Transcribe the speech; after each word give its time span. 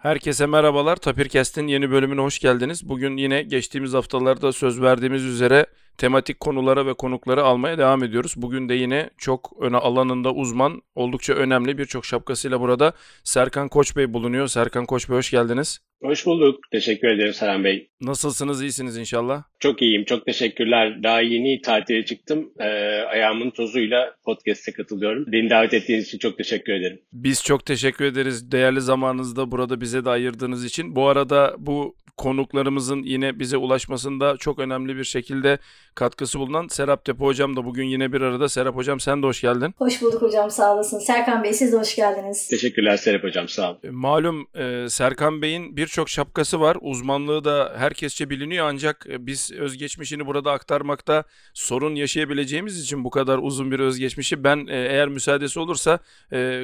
Herkese 0.00 0.46
merhabalar. 0.46 0.96
Tapirkest'in 0.96 1.66
yeni 1.66 1.90
bölümüne 1.90 2.20
hoş 2.20 2.38
geldiniz. 2.38 2.88
Bugün 2.88 3.16
yine 3.16 3.42
geçtiğimiz 3.42 3.92
haftalarda 3.92 4.52
söz 4.52 4.82
verdiğimiz 4.82 5.24
üzere 5.24 5.66
tematik 5.98 6.40
konulara 6.40 6.86
ve 6.86 6.94
konukları 6.94 7.42
almaya 7.42 7.78
devam 7.78 8.04
ediyoruz. 8.04 8.34
Bugün 8.36 8.68
de 8.68 8.74
yine 8.74 9.10
çok 9.18 9.56
öne 9.60 9.76
alanında 9.76 10.32
uzman, 10.32 10.82
oldukça 10.94 11.34
önemli 11.34 11.78
birçok 11.78 12.04
şapkasıyla 12.04 12.60
burada 12.60 12.92
Serkan 13.24 13.68
Koç 13.68 13.96
Bey 13.96 14.12
bulunuyor. 14.12 14.46
Serkan 14.46 14.86
Koç 14.86 15.08
Bey 15.08 15.16
hoş 15.16 15.30
geldiniz. 15.30 15.80
Hoş 16.02 16.26
bulduk. 16.26 16.60
Teşekkür 16.72 17.08
ederim 17.08 17.32
Serhan 17.32 17.64
Bey. 17.64 17.90
Nasılsınız? 18.00 18.62
İyisiniz 18.62 18.96
inşallah. 18.96 19.42
Çok 19.58 19.82
iyiyim. 19.82 20.04
Çok 20.04 20.26
teşekkürler. 20.26 21.02
Daha 21.02 21.20
yeni 21.20 21.62
tatile 21.62 22.04
çıktım. 22.04 22.50
Ee, 22.60 22.64
ayağımın 23.10 23.50
tozuyla 23.50 24.14
podcast'e 24.24 24.72
katılıyorum. 24.72 25.24
Beni 25.26 25.50
davet 25.50 25.74
ettiğiniz 25.74 26.06
için 26.06 26.18
çok 26.18 26.38
teşekkür 26.38 26.72
ederim. 26.72 27.00
Biz 27.12 27.44
çok 27.44 27.66
teşekkür 27.66 28.04
ederiz. 28.04 28.52
Değerli 28.52 28.80
zamanınızda 28.80 29.50
burada 29.50 29.80
bize 29.80 30.04
de 30.04 30.10
ayırdığınız 30.10 30.64
için. 30.64 30.96
Bu 30.96 31.08
arada 31.08 31.54
bu 31.58 31.96
konuklarımızın 32.16 33.02
yine 33.02 33.38
bize 33.38 33.56
ulaşmasında 33.56 34.36
çok 34.36 34.58
önemli 34.58 34.96
bir 34.96 35.04
şekilde 35.04 35.58
katkısı 35.94 36.38
bulunan 36.38 36.68
Serap 36.68 37.04
Tepe 37.04 37.24
Hocam 37.24 37.56
da 37.56 37.64
bugün 37.64 37.84
yine 37.84 38.12
bir 38.12 38.20
arada. 38.20 38.48
Serap 38.48 38.76
Hocam 38.76 39.00
sen 39.00 39.22
de 39.22 39.26
hoş 39.26 39.40
geldin. 39.40 39.74
Hoş 39.78 40.02
bulduk 40.02 40.22
hocam 40.22 40.50
sağ 40.50 40.74
olasın. 40.74 40.98
Serkan 40.98 41.44
Bey 41.44 41.52
siz 41.52 41.72
de 41.72 41.76
hoş 41.76 41.96
geldiniz. 41.96 42.48
Teşekkürler 42.48 42.96
Serap 42.96 43.24
Hocam 43.24 43.48
sağ 43.48 43.70
olun. 43.70 43.78
E, 43.84 43.90
malum 43.90 44.46
e, 44.54 44.88
Serkan 44.88 45.42
Bey'in 45.42 45.76
birçok 45.76 46.08
şapkası 46.08 46.60
var. 46.60 46.76
Uzmanlığı 46.80 47.44
da 47.44 47.72
herkesçe 47.76 48.30
biliniyor 48.30 48.66
ancak 48.68 49.06
e, 49.10 49.26
biz 49.26 49.52
özgeçmişini 49.52 50.26
burada 50.26 50.52
aktarmakta 50.52 51.24
sorun 51.54 51.94
yaşayabileceğimiz 51.94 52.80
için 52.80 53.04
bu 53.04 53.10
kadar 53.10 53.38
uzun 53.38 53.70
bir 53.70 53.80
özgeçmişi 53.80 54.44
ben 54.44 54.66
eğer 54.70 55.08
müsaadesi 55.08 55.60
olursa 55.60 55.98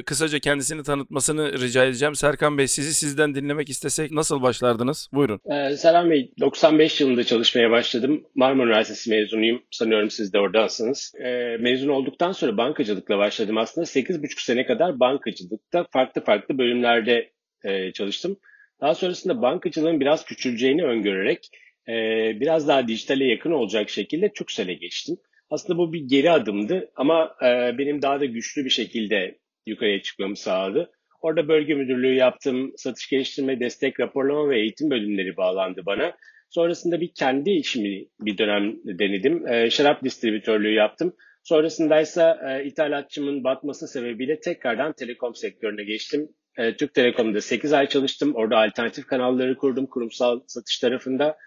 kısaca 0.05 0.39
kendisini 0.39 0.83
tanıtmasını 0.83 1.59
rica 1.59 1.85
edeceğim. 1.85 2.15
Serkan 2.15 2.57
Bey 2.57 2.67
sizi 2.67 2.93
sizden 2.93 3.35
dinlemek 3.35 3.69
istesek 3.69 4.11
nasıl 4.11 4.41
başlardınız? 4.41 5.09
Buyurun. 5.13 5.39
Ee, 5.45 5.75
Serhan 5.75 6.09
Bey 6.09 6.31
95 6.39 7.01
yılında 7.01 7.23
çalışmaya 7.23 7.71
başladım. 7.71 8.23
Marmara 8.35 8.67
Üniversitesi 8.67 9.11
mezunuyum. 9.17 9.63
Sanıyorum 9.71 10.09
siz 10.09 10.33
de 10.33 10.39
oradansınız. 10.39 11.13
Ee, 11.23 11.57
mezun 11.59 11.89
olduktan 11.89 12.31
sonra 12.31 12.57
bankacılıkla 12.57 13.17
başladım 13.17 13.57
aslında. 13.57 13.85
8,5 13.85 14.41
sene 14.41 14.65
kadar 14.65 14.99
bankacılıkta 14.99 15.85
farklı 15.93 16.23
farklı 16.23 16.57
bölümlerde 16.57 17.31
e, 17.63 17.91
çalıştım. 17.91 18.39
Daha 18.81 18.95
sonrasında 18.95 19.41
bankacılığın 19.41 19.99
biraz 19.99 20.25
küçüleceğini 20.25 20.83
öngörerek 20.83 21.49
e, 21.87 21.93
biraz 22.39 22.67
daha 22.67 22.87
dijitale 22.87 23.25
yakın 23.25 23.51
olacak 23.51 23.89
şekilde 23.89 24.33
Turkcell'e 24.33 24.73
geçtim. 24.73 25.17
Aslında 25.49 25.79
bu 25.79 25.93
bir 25.93 26.01
geri 26.01 26.31
adımdı 26.31 26.91
ama 26.95 27.35
e, 27.41 27.77
benim 27.77 28.01
daha 28.01 28.19
da 28.19 28.25
güçlü 28.25 28.65
bir 28.65 28.69
şekilde 28.69 29.37
yukarıya 29.65 30.01
çıkmamı 30.01 30.35
sağladı. 30.35 30.91
Orada 31.21 31.47
bölge 31.47 31.73
müdürlüğü 31.73 32.15
yaptım. 32.15 32.73
Satış 32.77 33.09
geliştirme, 33.09 33.59
destek, 33.59 33.99
raporlama 33.99 34.49
ve 34.49 34.59
eğitim 34.59 34.89
bölümleri 34.89 35.37
bağlandı 35.37 35.81
bana. 35.85 36.17
Sonrasında 36.49 37.01
bir 37.01 37.11
kendi 37.15 37.49
işimi 37.49 38.05
bir 38.19 38.37
dönem 38.37 38.75
denedim. 38.85 39.47
E, 39.47 39.69
şarap 39.69 40.03
distribütörlüğü 40.03 40.73
yaptım. 40.73 41.13
Sonrasında 41.43 42.01
ise 42.01 42.35
e, 42.49 42.65
ithalatçımın 42.65 43.43
batması 43.43 43.87
sebebiyle 43.87 44.39
tekrardan 44.39 44.93
telekom 44.93 45.35
sektörüne 45.35 45.83
geçtim. 45.83 46.29
E, 46.57 46.77
Türk 46.77 46.93
Telekom'da 46.93 47.41
8 47.41 47.73
ay 47.73 47.87
çalıştım. 47.87 48.35
Orada 48.35 48.57
alternatif 48.57 49.05
kanalları 49.07 49.57
kurdum 49.57 49.85
kurumsal 49.85 50.41
satış 50.47 50.79
tarafında. 50.79 51.37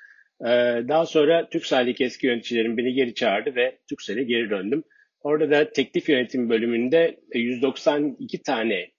E, 0.40 0.48
daha 0.88 1.06
sonra 1.06 1.48
Türkcell'deki 1.48 2.04
eski 2.04 2.26
yöneticilerim 2.26 2.76
beni 2.76 2.94
geri 2.94 3.14
çağırdı 3.14 3.54
ve 3.54 3.78
Türkcell'e 3.88 4.22
geri 4.22 4.50
döndüm. 4.50 4.84
Orada 5.20 5.50
da 5.50 5.72
teklif 5.72 6.08
yönetim 6.08 6.50
bölümünde 6.50 7.20
192 7.34 8.42
tane 8.42 8.90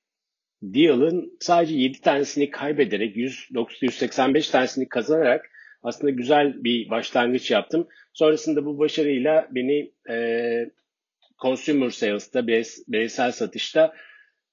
deal'ın 0.62 1.38
sadece 1.40 1.76
7 1.76 2.02
tanesini 2.02 2.50
kaybederek 2.50 3.18
100, 3.18 3.50
185 3.82 4.50
tanesini 4.50 4.90
kazanarak 4.90 5.51
aslında 5.84 6.12
güzel 6.12 6.64
bir 6.64 6.90
başlangıç 6.90 7.52
yaptım. 7.52 7.88
Sonrasında 8.14 8.66
bu 8.66 8.80
başarıyla 8.80 9.48
beni 9.52 9.92
e, 10.10 10.16
consumer 11.42 11.90
sales'ta, 11.90 12.48
bireysel 12.48 13.32
satışta 13.32 13.94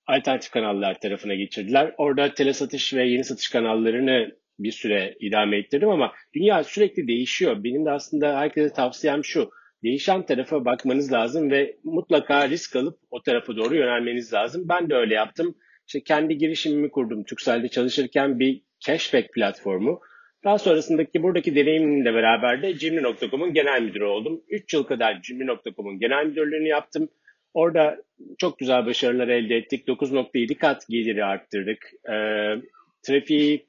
alternatif 0.07 0.51
kanallar 0.51 1.01
tarafına 1.01 1.35
geçirdiler. 1.35 1.95
Orada 1.99 2.35
tele 2.35 2.53
satış 2.53 2.95
ve 2.95 3.09
yeni 3.09 3.25
satış 3.25 3.49
kanallarını 3.49 4.33
bir 4.59 4.73
süre 4.73 5.17
idame 5.21 5.59
ettirdim 5.59 5.89
ama 5.89 6.13
dünya 6.35 6.65
sürekli 6.65 7.09
değişiyor. 7.09 7.65
Benim 7.65 7.85
de 7.85 7.91
aslında 7.91 8.39
herkese 8.39 8.73
tavsiyem 8.73 9.25
şu. 9.25 9.51
Değişen 9.83 10.27
tarafa 10.27 10.65
bakmanız 10.65 11.13
lazım 11.13 11.51
ve 11.51 11.77
mutlaka 11.85 12.49
risk 12.49 12.77
alıp 12.77 12.99
o 13.11 13.23
tarafa 13.23 13.57
doğru 13.57 13.75
yönelmeniz 13.75 14.33
lazım. 14.33 14.69
Ben 14.69 14.91
de 14.91 14.95
öyle 14.95 15.15
yaptım. 15.15 15.55
İşte 15.87 16.01
kendi 16.01 16.39
girişimimi 16.39 16.91
kurdum. 16.91 17.25
Turkcell'de 17.25 17.69
çalışırken 17.69 18.39
bir 18.39 18.63
cashback 18.81 19.33
platformu. 19.35 20.01
Daha 20.45 20.59
sonrasındaki 20.59 21.23
buradaki 21.23 21.55
deneyimimle 21.55 22.15
beraber 22.15 22.63
de 22.63 22.79
Cimri.com'un 22.79 23.55
genel 23.55 23.83
müdürü 23.83 24.05
oldum. 24.05 24.43
3 24.49 24.75
yıl 24.75 24.83
kadar 24.85 25.23
Cimri.com'un 25.23 25.99
genel 25.99 26.27
müdürlüğünü 26.27 26.69
yaptım. 26.69 27.09
Orada 27.55 27.97
çok 28.39 28.59
güzel 28.59 28.87
başarılar 28.87 29.29
elde 29.29 29.57
ettik. 29.57 29.89
9.7 29.89 30.55
kat 30.55 30.89
geliri 30.89 31.25
arttırdık. 31.25 31.91
E, 32.11 32.15
trafiği 33.03 33.67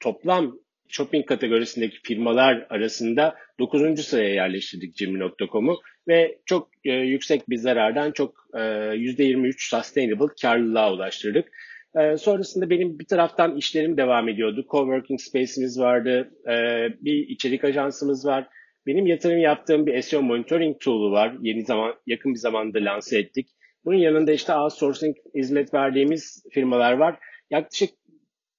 toplam 0.00 0.58
shopping 0.88 1.26
kategorisindeki 1.26 1.98
firmalar 2.02 2.66
arasında 2.70 3.36
9. 3.58 4.04
sıraya 4.04 4.34
yerleştirdik 4.34 4.96
Cimri.com'u 4.96 5.80
ve 6.08 6.38
çok 6.46 6.68
e, 6.84 6.92
yüksek 6.92 7.50
bir 7.50 7.56
zarardan 7.56 8.12
çok 8.12 8.34
e, 8.54 8.58
%23 8.58 9.54
sustainable 9.58 10.34
karlılığa 10.42 10.92
ulaştırdık. 10.92 11.52
E, 12.00 12.16
sonrasında 12.16 12.70
benim 12.70 12.98
bir 12.98 13.06
taraftan 13.06 13.56
işlerim 13.56 13.96
devam 13.96 14.28
ediyordu. 14.28 14.66
Coworking 14.70 15.20
space'imiz 15.20 15.80
vardı, 15.80 16.30
e, 16.46 16.54
bir 17.00 17.28
içerik 17.28 17.64
ajansımız 17.64 18.26
var. 18.26 18.48
Benim 18.86 19.06
yatırım 19.06 19.38
yaptığım 19.38 19.86
bir 19.86 20.02
SEO 20.02 20.22
monitoring 20.22 20.80
tool'u 20.80 21.12
var. 21.12 21.34
Yeni 21.40 21.64
zaman, 21.64 21.94
yakın 22.06 22.34
bir 22.34 22.38
zamanda 22.38 22.78
lanse 22.78 23.18
ettik. 23.18 23.48
Bunun 23.84 23.96
yanında 23.96 24.32
işte 24.32 24.54
outsourcing 24.54 25.16
hizmet 25.34 25.74
verdiğimiz 25.74 26.44
firmalar 26.52 26.92
var. 26.92 27.18
Yaklaşık 27.50 27.90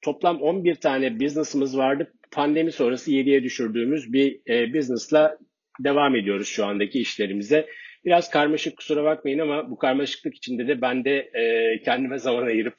toplam 0.01 0.41
11 0.41 0.75
tane 0.75 1.19
business'ımız 1.19 1.77
vardı. 1.77 2.13
Pandemi 2.31 2.71
sonrası 2.71 3.11
7'ye 3.11 3.43
düşürdüğümüz 3.43 4.13
bir 4.13 4.41
e, 4.49 4.73
business'la 4.73 5.37
devam 5.79 6.15
ediyoruz 6.15 6.47
şu 6.47 6.65
andaki 6.65 6.99
işlerimize. 6.99 7.65
Biraz 8.05 8.29
karmaşık 8.29 8.77
kusura 8.77 9.03
bakmayın 9.03 9.39
ama 9.39 9.71
bu 9.71 9.77
karmaşıklık 9.77 10.35
içinde 10.35 10.67
de 10.67 10.81
ben 10.81 11.05
de 11.05 11.17
e, 11.17 11.73
kendime 11.85 12.17
zaman 12.17 12.45
ayırıp 12.45 12.75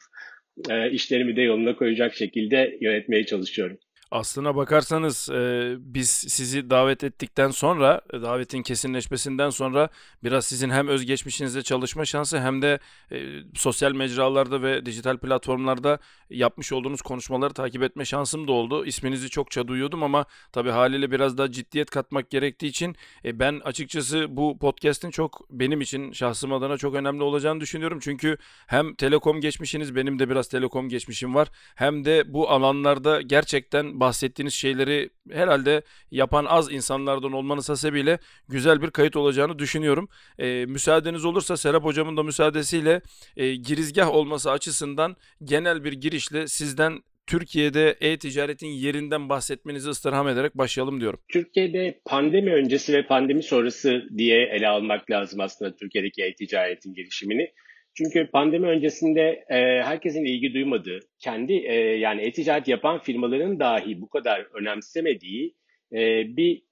e, 0.71 0.91
işlerimi 0.91 1.37
de 1.37 1.43
yoluna 1.43 1.77
koyacak 1.77 2.15
şekilde 2.15 2.79
yönetmeye 2.81 3.27
çalışıyorum. 3.27 3.79
Aslına 4.17 4.57
bakarsanız 4.57 5.29
e, 5.31 5.75
biz 5.79 6.11
sizi 6.11 6.71
davet 6.71 7.05
ettikten 7.05 7.51
sonra, 7.51 8.01
e, 8.13 8.23
davetin 8.23 8.63
kesinleşmesinden 8.63 9.51
sonra 9.51 9.89
biraz 10.25 10.47
sizin 10.47 10.71
hem 10.71 10.89
özgeçmişinizde 10.89 11.63
çalışma 11.63 12.05
şansı 12.05 12.41
hem 12.41 12.63
de 12.63 12.79
e, 13.13 13.19
sosyal 13.55 13.93
mecralarda 13.93 14.63
ve 14.63 14.87
dijital 14.87 15.19
platformlarda 15.19 15.99
yapmış 16.31 16.73
olduğunuz 16.73 17.03
konuşmaları 17.03 17.55
takip 17.55 17.83
etme 17.83 18.05
şansım 18.05 18.49
da 18.49 18.53
oldu. 18.53 18.85
İsminizi 18.87 19.31
çokça 19.31 19.69
duyuyordum 19.69 20.03
ama 20.03 20.25
tabii 20.53 20.71
haliyle 20.71 21.11
biraz 21.11 21.39
daha 21.39 21.53
ciddiyet 21.53 21.91
katmak 21.91 22.31
gerektiği 22.31 22.67
için 22.67 22.97
e, 23.25 23.39
ben 23.39 23.61
açıkçası 23.65 24.37
bu 24.37 24.59
podcast'in 24.59 25.11
çok 25.11 25.51
benim 25.51 25.81
için 25.81 26.13
şahsım 26.13 26.53
adına 26.53 26.77
çok 26.79 26.95
önemli 26.95 27.23
olacağını 27.23 27.61
düşünüyorum. 27.61 27.99
Çünkü 28.03 28.39
hem 28.67 28.95
telekom 28.95 29.41
geçmişiniz, 29.41 29.97
benim 29.97 30.19
de 30.19 30.31
biraz 30.31 30.49
telekom 30.49 30.89
geçmişim 30.89 31.35
var. 31.35 31.49
Hem 31.75 32.05
de 32.05 32.35
bu 32.35 32.51
alanlarda 32.51 33.21
gerçekten 33.21 34.01
bahsettiğiniz 34.07 34.55
şeyleri 34.55 35.11
herhalde 35.31 35.83
yapan 36.11 36.45
az 36.45 36.73
insanlardan 36.73 37.33
olmanız 37.33 37.69
hasebiyle 37.69 38.19
güzel 38.49 38.83
bir 38.83 38.91
kayıt 38.91 39.17
olacağını 39.17 39.59
düşünüyorum. 39.59 40.09
E, 40.39 40.67
müsaadeniz 40.67 41.25
olursa 41.25 41.57
Serap 41.57 41.85
Hocam'ın 41.85 42.17
da 42.17 42.23
müsaadesiyle 42.23 43.01
e, 43.37 43.55
girizgah 43.55 44.09
olması 44.15 44.51
açısından 44.51 45.17
genel 45.45 45.85
bir 45.85 45.93
girişle 45.93 46.47
sizden 46.47 47.03
Türkiye'de 47.27 47.97
e-ticaretin 48.01 48.67
yerinden 48.67 49.29
bahsetmenizi 49.29 49.89
ıstirham 49.89 50.29
ederek 50.29 50.55
başlayalım 50.55 51.01
diyorum. 51.01 51.21
Türkiye'de 51.29 52.01
pandemi 52.05 52.55
öncesi 52.55 52.93
ve 52.93 53.07
pandemi 53.07 53.43
sonrası 53.43 54.03
diye 54.19 54.43
ele 54.47 54.69
almak 54.69 55.11
lazım 55.11 55.41
aslında 55.41 55.77
Türkiye'deki 55.77 56.23
e-ticaretin 56.23 56.95
gelişimini. 56.95 57.53
Çünkü 57.99 58.27
pandemi 58.27 58.67
öncesinde 58.67 59.45
e, 59.49 59.57
herkesin 59.83 60.25
ilgi 60.25 60.55
duymadığı, 60.55 61.01
kendi 61.19 61.53
e, 61.53 61.75
yani 61.75 62.23
e-ticaret 62.23 62.69
yapan 62.69 62.99
firmaların 62.99 63.61
dahi 63.61 64.01
bu 64.01 64.09
kadar 64.09 64.47
önemsemediği 64.55 65.55
e, 65.93 65.97
bir 66.37 66.63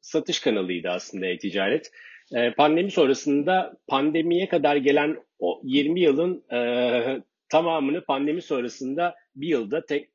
satış 0.00 0.40
kanalıydı 0.40 0.88
aslında 0.88 1.26
e-ticaret. 1.26 1.90
E, 2.34 2.52
pandemi 2.52 2.90
sonrasında 2.90 3.76
pandemiye 3.86 4.48
kadar 4.48 4.76
gelen 4.76 5.16
o 5.38 5.60
20 5.64 6.00
yılın 6.00 6.44
e, 6.52 7.22
tamamını 7.48 8.04
pandemi 8.04 8.42
sonrasında 8.42 9.14
bir 9.36 9.48
yılda 9.48 9.86
tek 9.86 10.08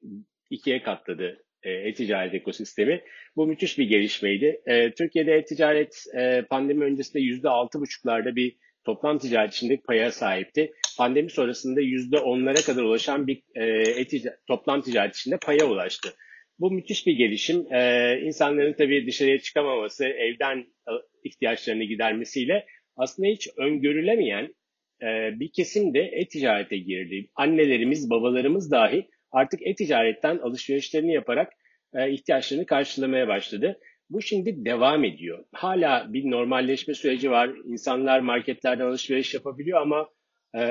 ikiye 0.49 0.83
katladı 0.83 1.43
e, 1.63 1.71
e-ticaret 1.71 2.33
ekosistemi. 2.33 3.01
Bu 3.35 3.47
müthiş 3.47 3.77
bir 3.77 3.89
gelişmeydi. 3.89 4.61
E, 4.65 4.91
Türkiye'de 4.91 5.33
e-ticaret 5.33 6.03
e, 6.17 6.41
pandemi 6.49 6.83
öncesinde 6.83 7.23
%6,5'larda 7.23 8.35
bir 8.35 8.55
toplam 8.85 9.17
ticaret 9.17 9.53
içindeki 9.53 9.83
paya 9.83 10.11
sahipti. 10.11 10.71
Pandemi 10.97 11.29
sonrasında 11.29 11.81
%10'lara 11.81 12.65
kadar 12.65 12.83
ulaşan 12.83 13.27
bir 13.27 13.43
e, 13.55 14.27
toplam 14.47 14.81
ticaret 14.81 15.15
içinde 15.15 15.37
paya 15.37 15.65
ulaştı. 15.65 16.13
Bu 16.59 16.71
müthiş 16.71 17.07
bir 17.07 17.13
gelişim. 17.13 17.73
Ee, 17.73 18.19
insanların 18.23 18.73
tabii 18.73 19.07
dışarıya 19.07 19.39
çıkamaması, 19.39 20.05
evden 20.05 20.57
e, 20.59 20.91
ihtiyaçlarını 21.23 21.83
gidermesiyle 21.83 22.65
aslında 22.95 23.29
hiç 23.29 23.47
öngörülemeyen 23.57 24.55
e, 25.01 25.39
bir 25.39 25.51
kesim 25.51 25.93
de 25.93 25.99
e-ticarete 25.99 26.77
girdi. 26.77 27.29
Annelerimiz, 27.35 28.09
babalarımız 28.09 28.71
dahi 28.71 29.07
artık 29.31 29.67
e-ticaretten 29.67 30.37
alışverişlerini 30.37 31.13
yaparak 31.13 31.53
e, 31.93 32.11
ihtiyaçlarını 32.11 32.65
karşılamaya 32.65 33.27
başladı. 33.27 33.79
Bu 34.09 34.21
şimdi 34.21 34.65
devam 34.65 35.03
ediyor. 35.03 35.45
Hala 35.53 36.13
bir 36.13 36.31
normalleşme 36.31 36.93
süreci 36.93 37.31
var. 37.31 37.49
İnsanlar 37.65 38.19
marketlerden 38.19 38.85
alışveriş 38.85 39.33
yapabiliyor 39.33 39.81
ama 39.81 40.09
e, 40.55 40.61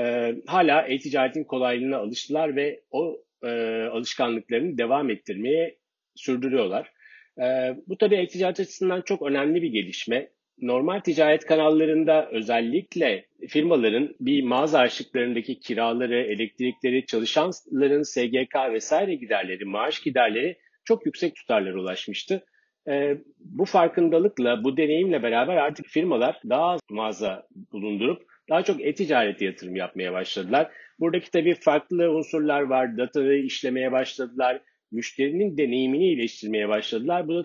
hala 0.46 0.82
e-ticaretin 0.82 1.44
kolaylığına 1.44 1.96
alıştılar 1.96 2.56
ve 2.56 2.80
o 2.90 3.22
e, 3.42 3.48
alışkanlıklarını 3.92 4.78
devam 4.78 5.10
ettirmeye 5.10 5.78
sürdürüyorlar. 6.14 6.92
E, 7.38 7.76
bu 7.86 7.98
tabii 7.98 8.16
e-ticaret 8.16 8.60
açısından 8.60 9.02
çok 9.02 9.22
önemli 9.22 9.62
bir 9.62 9.68
gelişme. 9.68 10.28
Normal 10.58 11.00
ticaret 11.00 11.46
kanallarında 11.46 12.28
özellikle 12.30 13.26
firmaların 13.48 14.14
bir 14.20 14.42
mağaza 14.42 14.78
açlıklarındaki 14.78 15.60
kiraları, 15.60 16.22
elektrikleri, 16.22 17.06
çalışanların 17.06 18.02
SGK 18.02 18.72
vesaire 18.72 19.14
giderleri, 19.14 19.64
maaş 19.64 20.00
giderleri 20.00 20.58
çok 20.84 21.06
yüksek 21.06 21.34
tutarlara 21.34 21.80
ulaşmıştı. 21.80 22.44
E, 22.88 23.18
bu 23.38 23.64
farkındalıkla, 23.64 24.64
bu 24.64 24.76
deneyimle 24.76 25.22
beraber 25.22 25.56
artık 25.56 25.86
firmalar 25.86 26.40
daha 26.48 26.64
az 26.64 26.80
mağaza 26.90 27.46
bulundurup 27.72 28.22
daha 28.48 28.62
çok 28.62 28.80
e-ticarete 28.80 29.44
yatırım 29.44 29.76
yapmaya 29.76 30.12
başladılar. 30.12 30.70
Buradaki 31.00 31.30
tabii 31.30 31.54
farklı 31.54 32.10
unsurlar 32.10 32.60
var. 32.62 32.96
Datayı 32.98 33.44
işlemeye 33.44 33.92
başladılar. 33.92 34.60
Müşterinin 34.92 35.58
deneyimini 35.58 36.04
iyileştirmeye 36.04 36.68
başladılar. 36.68 37.28
Bu 37.28 37.34
da 37.34 37.44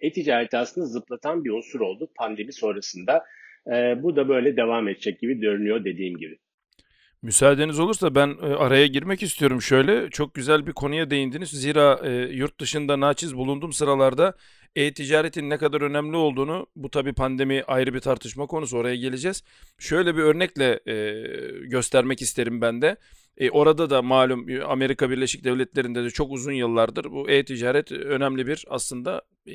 e-ticareti 0.00 0.56
aslında 0.56 0.86
zıplatan 0.86 1.44
bir 1.44 1.50
unsur 1.50 1.80
oldu 1.80 2.08
pandemi 2.16 2.52
sonrasında. 2.52 3.24
E, 3.66 4.02
bu 4.02 4.16
da 4.16 4.28
böyle 4.28 4.56
devam 4.56 4.88
edecek 4.88 5.20
gibi 5.20 5.34
görünüyor 5.40 5.84
dediğim 5.84 6.16
gibi. 6.16 6.38
Müsaadeniz 7.22 7.80
olursa 7.80 8.14
ben 8.14 8.28
e, 8.42 8.46
araya 8.46 8.86
girmek 8.86 9.22
istiyorum 9.22 9.62
şöyle. 9.62 10.10
Çok 10.10 10.34
güzel 10.34 10.66
bir 10.66 10.72
konuya 10.72 11.10
değindiniz. 11.10 11.48
Zira 11.50 12.00
e, 12.04 12.10
yurt 12.12 12.60
dışında 12.60 13.00
naçiz 13.00 13.36
bulunduğum 13.36 13.72
sıralarda 13.72 14.34
e-ticaretin 14.76 15.50
ne 15.50 15.58
kadar 15.58 15.80
önemli 15.80 16.16
olduğunu 16.16 16.66
bu 16.76 16.90
tabi 16.90 17.12
pandemi 17.12 17.62
ayrı 17.66 17.94
bir 17.94 18.00
tartışma 18.00 18.46
konusu 18.46 18.78
oraya 18.78 18.96
geleceğiz. 18.96 19.42
Şöyle 19.78 20.16
bir 20.16 20.22
örnekle 20.22 20.80
e, 20.86 21.22
göstermek 21.66 22.22
isterim 22.22 22.60
ben 22.60 22.82
de. 22.82 22.96
E, 23.36 23.50
orada 23.50 23.90
da 23.90 24.02
malum 24.02 24.48
e, 24.48 24.62
Amerika 24.62 25.10
Birleşik 25.10 25.44
Devletleri'nde 25.44 26.04
de 26.04 26.10
çok 26.10 26.32
uzun 26.32 26.52
yıllardır 26.52 27.04
bu 27.04 27.30
e-ticaret 27.30 27.92
önemli 27.92 28.46
bir 28.46 28.64
aslında 28.68 29.22
e, 29.46 29.54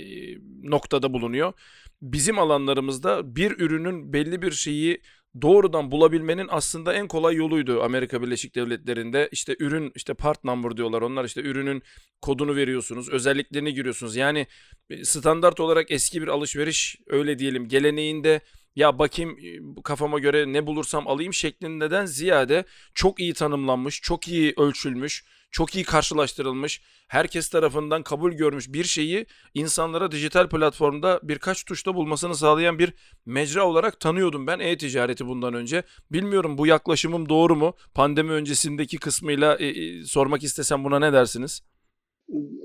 noktada 0.63 1.13
bulunuyor. 1.13 1.53
Bizim 2.01 2.39
alanlarımızda 2.39 3.35
bir 3.35 3.51
ürünün 3.51 4.13
belli 4.13 4.41
bir 4.41 4.51
şeyi 4.51 5.01
doğrudan 5.41 5.91
bulabilmenin 5.91 6.47
aslında 6.49 6.93
en 6.93 7.07
kolay 7.07 7.35
yoluydu 7.35 7.83
Amerika 7.83 8.21
Birleşik 8.21 8.55
Devletleri'nde. 8.55 9.29
İşte 9.31 9.55
ürün 9.59 9.91
işte 9.95 10.13
part 10.13 10.43
number 10.43 10.77
diyorlar 10.77 11.01
onlar 11.01 11.25
işte 11.25 11.41
ürünün 11.41 11.83
kodunu 12.21 12.55
veriyorsunuz, 12.55 13.09
özelliklerini 13.09 13.73
giriyorsunuz. 13.73 14.15
Yani 14.15 14.47
e, 14.89 15.05
standart 15.05 15.59
olarak 15.59 15.91
eski 15.91 16.21
bir 16.21 16.27
alışveriş 16.27 16.95
öyle 17.07 17.39
diyelim 17.39 17.67
geleneğinde 17.67 18.41
ya 18.75 18.99
bakayım 18.99 19.37
e, 19.39 19.81
kafama 19.83 20.19
göre 20.19 20.53
ne 20.53 20.67
bulursam 20.67 21.07
alayım 21.07 21.33
şeklindeden 21.33 22.05
ziyade 22.05 22.63
çok 22.93 23.19
iyi 23.19 23.33
tanımlanmış, 23.33 24.01
çok 24.01 24.27
iyi 24.27 24.53
ölçülmüş, 24.57 25.25
çok 25.51 25.75
iyi 25.75 25.83
karşılaştırılmış, 25.83 26.81
herkes 27.07 27.49
tarafından 27.49 28.03
kabul 28.03 28.31
görmüş 28.31 28.73
bir 28.73 28.83
şeyi 28.83 29.25
insanlara 29.53 30.11
dijital 30.11 30.49
platformda 30.49 31.19
birkaç 31.23 31.63
tuşta 31.63 31.95
bulmasını 31.95 32.35
sağlayan 32.35 32.79
bir 32.79 32.93
mecra 33.25 33.67
olarak 33.67 33.99
tanıyordum 33.99 34.47
ben 34.47 34.59
e-ticareti 34.59 35.27
bundan 35.27 35.53
önce. 35.53 35.83
Bilmiyorum 36.11 36.57
bu 36.57 36.67
yaklaşımım 36.67 37.29
doğru 37.29 37.55
mu? 37.55 37.75
Pandemi 37.93 38.31
öncesindeki 38.31 38.97
kısmıyla 38.97 39.57
e, 39.57 39.65
e, 39.67 40.03
sormak 40.03 40.43
istesem 40.43 40.83
buna 40.83 40.99
ne 40.99 41.13
dersiniz? 41.13 41.61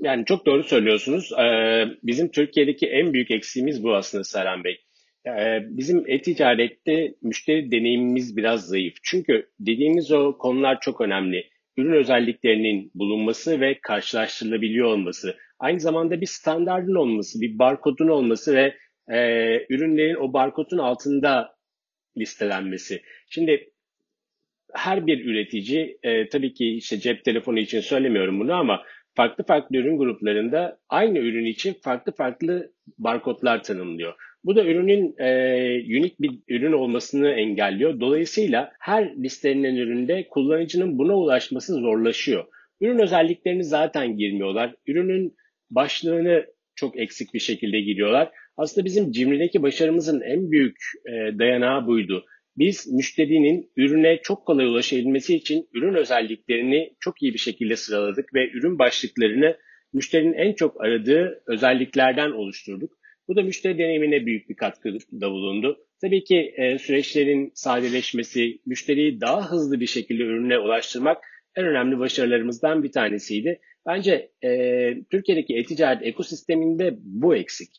Yani 0.01 0.25
çok 0.25 0.45
doğru 0.45 0.63
söylüyorsunuz. 0.63 1.31
Ee, 1.31 1.85
bizim 2.03 2.31
Türkiye'deki 2.31 2.87
en 2.87 3.13
büyük 3.13 3.31
eksiğimiz 3.31 3.83
bu 3.83 3.95
aslında 3.95 4.23
Serhan 4.23 4.63
Bey. 4.63 4.77
Ee, 5.27 5.59
bizim 5.69 6.03
e-ticarette 6.07 7.13
müşteri 7.21 7.71
deneyimimiz 7.71 8.37
biraz 8.37 8.67
zayıf. 8.67 8.93
Çünkü 9.03 9.49
dediğimiz 9.59 10.11
o 10.11 10.37
konular 10.37 10.77
çok 10.81 11.01
önemli. 11.01 11.49
Ürün 11.77 11.93
özelliklerinin 11.93 12.91
bulunması 12.95 13.61
ve 13.61 13.79
karşılaştırılabiliyor 13.81 14.87
olması. 14.87 15.37
Aynı 15.59 15.79
zamanda 15.79 16.21
bir 16.21 16.25
standartın 16.25 16.95
olması, 16.95 17.41
bir 17.41 17.59
barkodun 17.59 18.07
olması 18.07 18.55
ve 18.55 18.77
e, 19.09 19.19
ürünlerin 19.69 20.15
o 20.15 20.33
barkodun 20.33 20.77
altında 20.77 21.55
listelenmesi. 22.17 23.01
Şimdi 23.29 23.71
her 24.73 25.07
bir 25.07 25.25
üretici 25.25 25.97
e, 26.03 26.29
tabii 26.29 26.53
ki 26.53 26.77
işte 26.77 26.99
cep 26.99 27.23
telefonu 27.25 27.59
için 27.59 27.79
söylemiyorum 27.79 28.39
bunu 28.39 28.53
ama 28.53 28.83
farklı 29.15 29.43
farklı 29.43 29.77
ürün 29.77 29.97
gruplarında 29.97 30.79
aynı 30.89 31.19
ürün 31.19 31.45
için 31.45 31.73
farklı 31.81 32.11
farklı 32.11 32.71
barkodlar 32.97 33.63
tanımlıyor. 33.63 34.13
Bu 34.43 34.55
da 34.55 34.65
ürünün 34.65 35.15
e, 35.17 35.99
unik 35.99 36.21
bir 36.21 36.31
ürün 36.47 36.71
olmasını 36.71 37.29
engelliyor. 37.29 37.99
Dolayısıyla 37.99 38.71
her 38.79 39.23
listelenen 39.23 39.75
üründe 39.75 40.27
kullanıcının 40.29 40.97
buna 40.97 41.17
ulaşması 41.17 41.73
zorlaşıyor. 41.73 42.45
Ürün 42.81 42.99
özelliklerini 42.99 43.63
zaten 43.63 44.17
girmiyorlar. 44.17 44.75
Ürünün 44.87 45.35
başlığını 45.69 46.45
çok 46.75 46.99
eksik 46.99 47.33
bir 47.33 47.39
şekilde 47.39 47.81
giriyorlar. 47.81 48.31
Aslında 48.57 48.85
bizim 48.85 49.11
Cimri'deki 49.11 49.61
başarımızın 49.61 50.21
en 50.21 50.51
büyük 50.51 50.77
e, 51.05 51.39
dayanağı 51.39 51.87
buydu. 51.87 52.25
Biz 52.57 52.87
müşterinin 52.93 53.71
ürüne 53.75 54.19
çok 54.23 54.45
kolay 54.45 54.65
ulaşabilmesi 54.65 55.35
için 55.35 55.67
ürün 55.73 55.93
özelliklerini 55.93 56.93
çok 56.99 57.23
iyi 57.23 57.33
bir 57.33 57.39
şekilde 57.39 57.75
sıraladık 57.75 58.33
ve 58.33 58.49
ürün 58.49 58.79
başlıklarını 58.79 59.57
müşterinin 59.93 60.33
en 60.33 60.53
çok 60.53 60.81
aradığı 60.81 61.43
özelliklerden 61.47 62.31
oluşturduk. 62.31 62.96
Bu 63.27 63.35
da 63.35 63.41
müşteri 63.41 63.77
deneyimine 63.77 64.25
büyük 64.25 64.49
bir 64.49 64.55
katkıda 64.55 65.31
bulundu. 65.31 65.77
Tabii 66.01 66.23
ki 66.23 66.53
e, 66.57 66.77
süreçlerin 66.77 67.51
sadeleşmesi, 67.55 68.59
müşteriyi 68.65 69.21
daha 69.21 69.51
hızlı 69.51 69.79
bir 69.79 69.87
şekilde 69.87 70.23
ürüne 70.23 70.59
ulaştırmak 70.59 71.23
en 71.55 71.65
önemli 71.65 71.99
başarılarımızdan 71.99 72.83
bir 72.83 72.91
tanesiydi. 72.91 73.59
Bence 73.85 74.31
e, 74.43 74.49
Türkiye'deki 75.11 75.55
e-ticaret 75.55 76.03
ekosisteminde 76.03 76.95
bu 76.99 77.35
eksik. 77.35 77.69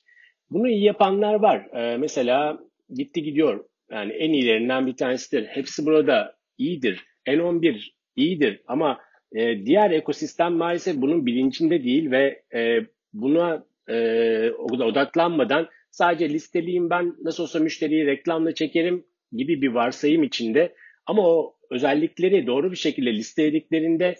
Bunu 0.50 0.68
iyi 0.68 0.84
yapanlar 0.84 1.34
var. 1.34 1.68
E, 1.74 1.96
mesela 1.96 2.60
gitti 2.94 3.22
gidiyor. 3.22 3.64
Yani 3.90 4.12
en 4.12 4.32
iyilerinden 4.32 4.86
bir 4.86 4.96
tanesidir. 4.96 5.46
Hepsi 5.46 5.86
burada 5.86 6.36
iyidir. 6.58 7.04
N11 7.26 7.82
iyidir 8.16 8.62
ama 8.66 9.00
e, 9.32 9.66
diğer 9.66 9.90
ekosistem 9.90 10.52
maalesef 10.52 10.96
bunun 10.96 11.26
bilincinde 11.26 11.84
değil 11.84 12.10
ve 12.10 12.42
e, 12.54 12.86
buna 13.12 13.66
e, 13.88 14.50
odaklanmadan 14.50 15.68
sadece 15.90 16.30
listeliyim 16.30 16.90
ben 16.90 17.14
nasıl 17.22 17.42
olsa 17.42 17.58
müşteriyi 17.58 18.06
reklamla 18.06 18.54
çekerim 18.54 19.04
gibi 19.32 19.62
bir 19.62 19.68
varsayım 19.68 20.22
içinde 20.22 20.74
ama 21.06 21.28
o 21.28 21.56
özellikleri 21.70 22.46
doğru 22.46 22.70
bir 22.70 22.76
şekilde 22.76 23.12
listelediklerinde 23.12 24.16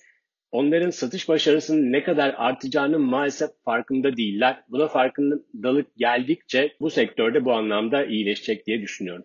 onların 0.52 0.90
satış 0.90 1.28
başarısının 1.28 1.92
ne 1.92 2.02
kadar 2.02 2.34
artacağının 2.36 3.00
maalesef 3.00 3.50
farkında 3.64 4.16
değiller. 4.16 4.62
Buna 4.68 4.88
farkındalık 4.88 5.96
geldikçe 5.96 6.72
bu 6.80 6.90
sektörde 6.90 7.44
bu 7.44 7.52
anlamda 7.52 8.04
iyileşecek 8.04 8.66
diye 8.66 8.82
düşünüyorum. 8.82 9.24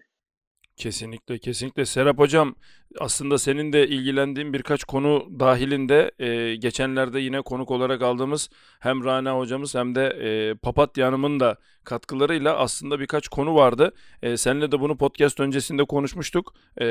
Kesinlikle 0.75 1.37
kesinlikle 1.37 1.85
Serap 1.85 2.19
Hocam 2.19 2.55
aslında 2.99 3.37
senin 3.37 3.73
de 3.73 3.87
ilgilendiğin 3.87 4.53
birkaç 4.53 4.83
konu 4.83 5.39
dahilinde 5.39 6.11
e, 6.19 6.55
geçenlerde 6.55 7.19
yine 7.19 7.41
konuk 7.41 7.71
olarak 7.71 8.01
aldığımız 8.01 8.49
hem 8.79 9.05
Rana 9.05 9.37
hocamız 9.37 9.75
hem 9.75 9.95
de 9.95 10.05
e, 10.07 10.55
Papatya 10.55 11.07
Hanım'ın 11.07 11.39
da 11.39 11.57
katkılarıyla 11.83 12.57
aslında 12.57 12.99
birkaç 12.99 13.27
konu 13.27 13.55
vardı. 13.55 13.93
E, 14.21 14.37
seninle 14.37 14.71
de 14.71 14.79
bunu 14.79 14.97
podcast 14.97 15.39
öncesinde 15.39 15.85
konuşmuştuk. 15.85 16.53
E, 16.81 16.85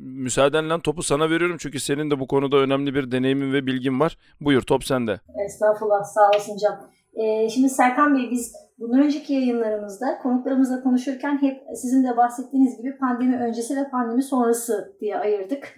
müsaadenle 0.00 0.80
topu 0.80 1.02
sana 1.02 1.30
veriyorum 1.30 1.56
çünkü 1.60 1.80
senin 1.80 2.10
de 2.10 2.20
bu 2.20 2.26
konuda 2.26 2.56
önemli 2.56 2.94
bir 2.94 3.10
deneyimin 3.10 3.52
ve 3.52 3.66
bilgin 3.66 4.00
var. 4.00 4.18
Buyur 4.40 4.62
top 4.62 4.84
sende. 4.84 5.20
Estağfurullah 5.46 6.04
sağ 6.04 6.28
olasın 6.30 6.56
Can. 6.56 6.90
E, 7.14 7.48
şimdi 7.48 7.68
Serkan 7.68 8.14
Bey 8.14 8.30
biz 8.30 8.52
bundan 8.78 9.02
önceki 9.02 9.32
yayınlarımızda 9.32 10.18
konuklarımızla 10.22 10.82
konuşurken 10.82 11.42
hep 11.42 11.62
sizin 11.74 12.04
de 12.04 12.16
bahsettiğiniz 12.16 12.76
gibi 12.76 12.98
pandemi 12.98 13.36
öncesi 13.36 13.76
ve 13.76 13.90
pandemi 13.90 14.22
sonrası 14.22 14.96
diye 15.00 15.18
ayırdık. 15.18 15.68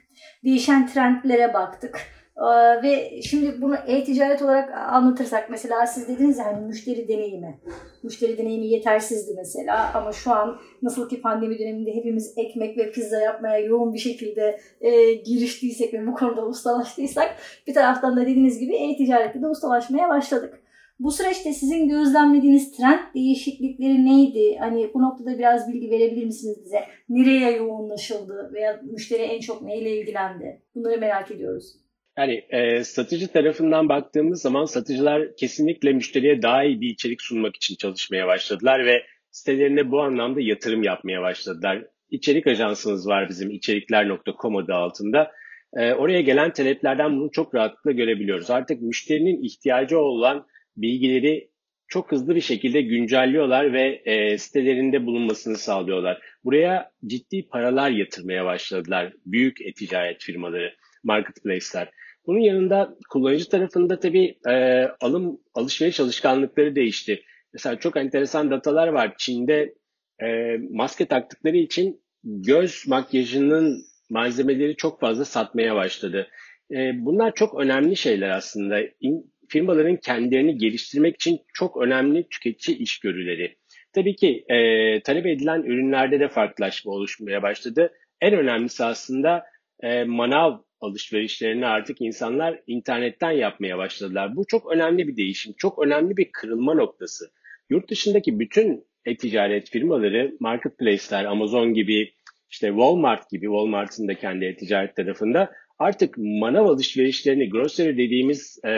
Değişen 0.44 0.86
trendlere 0.86 1.54
baktık. 1.54 2.00
Ee, 2.36 2.82
ve 2.82 3.22
şimdi 3.22 3.62
bunu 3.62 3.76
e-ticaret 3.86 4.42
olarak 4.42 4.78
anlatırsak 4.78 5.50
mesela 5.50 5.86
siz 5.86 6.08
dediniz 6.08 6.38
ya 6.38 6.44
hani 6.44 6.66
müşteri 6.66 7.08
deneyimi. 7.08 7.60
Müşteri 8.02 8.38
deneyimi 8.38 8.66
yetersizdi 8.66 9.34
mesela 9.36 9.90
ama 9.94 10.12
şu 10.12 10.32
an 10.32 10.56
nasıl 10.82 11.08
ki 11.08 11.20
pandemi 11.20 11.58
döneminde 11.58 11.94
hepimiz 11.94 12.34
ekmek 12.36 12.78
ve 12.78 12.90
pizza 12.90 13.20
yapmaya 13.20 13.58
yoğun 13.58 13.94
bir 13.94 13.98
şekilde 13.98 14.60
e, 14.80 15.14
giriştiysek 15.14 15.94
ve 15.94 16.06
bu 16.06 16.14
konuda 16.14 16.46
ustalaştıysak 16.46 17.36
bir 17.66 17.74
taraftan 17.74 18.16
da 18.16 18.20
dediğiniz 18.20 18.58
gibi 18.58 18.76
e-ticarette 18.76 19.42
de 19.42 19.46
ustalaşmaya 19.46 20.08
başladık. 20.08 20.61
Bu 20.98 21.10
süreçte 21.10 21.52
sizin 21.52 21.88
gözlemlediğiniz 21.88 22.76
trend 22.76 23.14
değişiklikleri 23.14 24.04
neydi? 24.04 24.56
Hani 24.58 24.90
bu 24.94 25.02
noktada 25.02 25.38
biraz 25.38 25.72
bilgi 25.72 25.90
verebilir 25.90 26.24
misiniz 26.24 26.58
bize? 26.64 26.80
Nereye 27.08 27.56
yoğunlaşıldı 27.56 28.50
veya 28.54 28.80
müşteri 28.82 29.22
en 29.22 29.40
çok 29.40 29.62
neyle 29.62 29.96
ilgilendi? 30.00 30.62
Bunları 30.74 31.00
merak 31.00 31.30
ediyoruz. 31.30 31.76
Yani 32.18 32.44
e, 32.50 32.84
satıcı 32.84 33.28
tarafından 33.28 33.88
baktığımız 33.88 34.42
zaman 34.42 34.64
satıcılar 34.64 35.36
kesinlikle 35.36 35.92
müşteriye 35.92 36.42
daha 36.42 36.64
iyi 36.64 36.80
bir 36.80 36.90
içerik 36.90 37.22
sunmak 37.22 37.56
için 37.56 37.76
çalışmaya 37.76 38.26
başladılar 38.26 38.86
ve 38.86 39.02
sitelerine 39.30 39.90
bu 39.90 40.00
anlamda 40.02 40.40
yatırım 40.40 40.82
yapmaya 40.82 41.22
başladılar. 41.22 41.84
İçerik 42.10 42.46
ajansımız 42.46 43.08
var 43.08 43.28
bizim 43.28 43.50
içerikler.com 43.50 44.56
adı 44.56 44.74
altında. 44.74 45.30
E, 45.76 45.92
oraya 45.92 46.20
gelen 46.20 46.52
taleplerden 46.52 47.16
bunu 47.16 47.30
çok 47.30 47.54
rahatlıkla 47.54 47.92
görebiliyoruz. 47.92 48.50
Artık 48.50 48.82
müşterinin 48.82 49.42
ihtiyacı 49.42 49.98
olan 49.98 50.46
bilgileri 50.76 51.52
çok 51.88 52.12
hızlı 52.12 52.34
bir 52.34 52.40
şekilde 52.40 52.82
güncelliyorlar 52.82 53.72
ve 53.72 54.02
e, 54.04 54.38
sitelerinde 54.38 55.06
bulunmasını 55.06 55.56
sağlıyorlar. 55.56 56.22
Buraya 56.44 56.90
ciddi 57.06 57.48
paralar 57.48 57.90
yatırmaya 57.90 58.44
başladılar 58.44 59.12
büyük 59.26 59.60
e-ticaret 59.60 60.22
firmaları, 60.22 60.74
marketplace'ler. 61.04 61.90
Bunun 62.26 62.38
yanında 62.38 62.96
kullanıcı 63.10 63.48
tarafında 63.48 64.00
tabii 64.00 64.38
e, 64.48 64.84
alım 65.00 65.40
alışveriş 65.54 66.00
alışkanlıkları 66.00 66.74
değişti. 66.74 67.22
Mesela 67.52 67.78
çok 67.78 67.96
enteresan 67.96 68.50
datalar 68.50 68.88
var. 68.88 69.14
Çin'de 69.18 69.74
e, 70.22 70.56
maske 70.70 71.06
taktıkları 71.06 71.56
için 71.56 72.02
göz 72.24 72.84
makyajının 72.88 73.84
malzemeleri 74.10 74.76
çok 74.76 75.00
fazla 75.00 75.24
satmaya 75.24 75.74
başladı. 75.74 76.28
E, 76.70 76.76
bunlar 76.94 77.34
çok 77.34 77.60
önemli 77.60 77.96
şeyler 77.96 78.30
aslında. 78.30 78.80
İn, 79.00 79.31
firmaların 79.52 79.96
kendilerini 79.96 80.58
geliştirmek 80.58 81.14
için 81.14 81.40
çok 81.54 81.76
önemli 81.76 82.28
tüketici 82.28 82.78
işgörüleri. 82.78 83.56
Tabii 83.92 84.16
ki 84.16 84.44
e, 84.48 84.56
talep 85.02 85.26
edilen 85.26 85.62
ürünlerde 85.62 86.20
de 86.20 86.28
farklılaşma 86.28 86.92
oluşmaya 86.92 87.42
başladı. 87.42 87.92
En 88.20 88.34
önemlisi 88.34 88.84
aslında 88.84 89.44
e, 89.82 90.04
manav 90.04 90.58
alışverişlerini 90.80 91.66
artık 91.66 92.00
insanlar 92.00 92.60
internetten 92.66 93.30
yapmaya 93.30 93.78
başladılar. 93.78 94.36
Bu 94.36 94.46
çok 94.46 94.72
önemli 94.72 95.08
bir 95.08 95.16
değişim, 95.16 95.54
çok 95.58 95.86
önemli 95.86 96.16
bir 96.16 96.32
kırılma 96.32 96.74
noktası. 96.74 97.30
Yurt 97.70 97.90
dışındaki 97.90 98.40
bütün 98.40 98.84
e-ticaret 99.04 99.70
firmaları, 99.70 100.36
marketplace'ler, 100.40 101.24
Amazon 101.24 101.74
gibi, 101.74 102.12
işte 102.50 102.68
Walmart 102.68 103.30
gibi, 103.30 103.46
Walmart'ın 103.46 104.08
da 104.08 104.14
kendi 104.14 104.44
e-ticaret 104.44 104.96
tarafında 104.96 105.52
artık 105.78 106.18
manav 106.18 106.66
alışverişlerini, 106.66 107.50
grocery 107.50 107.96
dediğimiz 107.96 108.64
e, 108.64 108.72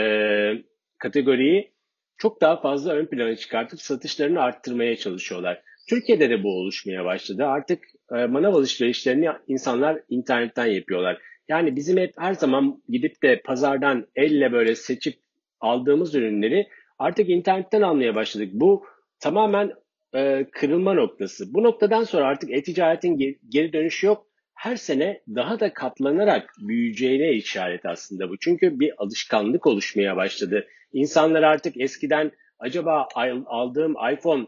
kategoriyi 0.99 1.75
çok 2.17 2.41
daha 2.41 2.61
fazla 2.61 2.93
ön 2.93 3.07
plana 3.07 3.37
çıkartıp 3.37 3.81
satışlarını 3.81 4.41
arttırmaya 4.41 4.97
çalışıyorlar. 4.97 5.63
Türkiye'de 5.89 6.31
de 6.31 6.43
bu 6.43 6.49
oluşmaya 6.49 7.05
başladı. 7.05 7.45
Artık 7.45 7.85
e, 8.17 8.27
manav 8.27 8.55
alışverişlerini 8.55 9.29
insanlar 9.49 10.01
internetten 10.09 10.67
yapıyorlar. 10.67 11.19
Yani 11.49 11.77
bizim 11.77 11.97
hep 11.97 12.15
her 12.19 12.35
zaman 12.35 12.83
gidip 12.89 13.23
de 13.23 13.43
pazardan 13.45 14.07
elle 14.17 14.53
böyle 14.53 14.75
seçip 14.75 15.19
aldığımız 15.61 16.15
ürünleri 16.15 16.67
artık 16.99 17.29
internetten 17.29 17.83
almaya 17.83 18.15
başladık. 18.15 18.51
Bu 18.53 18.85
tamamen 19.21 19.73
e, 20.15 20.47
kırılma 20.53 20.95
noktası. 20.95 21.55
Bu 21.55 21.63
noktadan 21.63 22.05
sonra 22.05 22.27
artık 22.27 22.51
e-ticaretin 22.51 23.39
geri 23.49 23.73
dönüşü 23.73 24.07
yok. 24.07 24.27
Her 24.65 24.77
sene 24.77 25.21
daha 25.29 25.61
da 25.61 25.75
katlanarak 25.75 26.51
büyüyeceğine 26.59 27.33
işaret 27.33 27.87
aslında 27.87 28.31
bu. 28.31 28.39
Çünkü 28.39 28.81
bir 28.81 28.93
alışkanlık 28.99 29.67
oluşmaya 29.67 30.17
başladı. 30.17 30.67
İnsanlar 30.93 31.43
artık 31.43 31.81
eskiden 31.81 32.33
acaba 32.59 33.09
aldığım 33.47 33.95
iPhone 34.13 34.47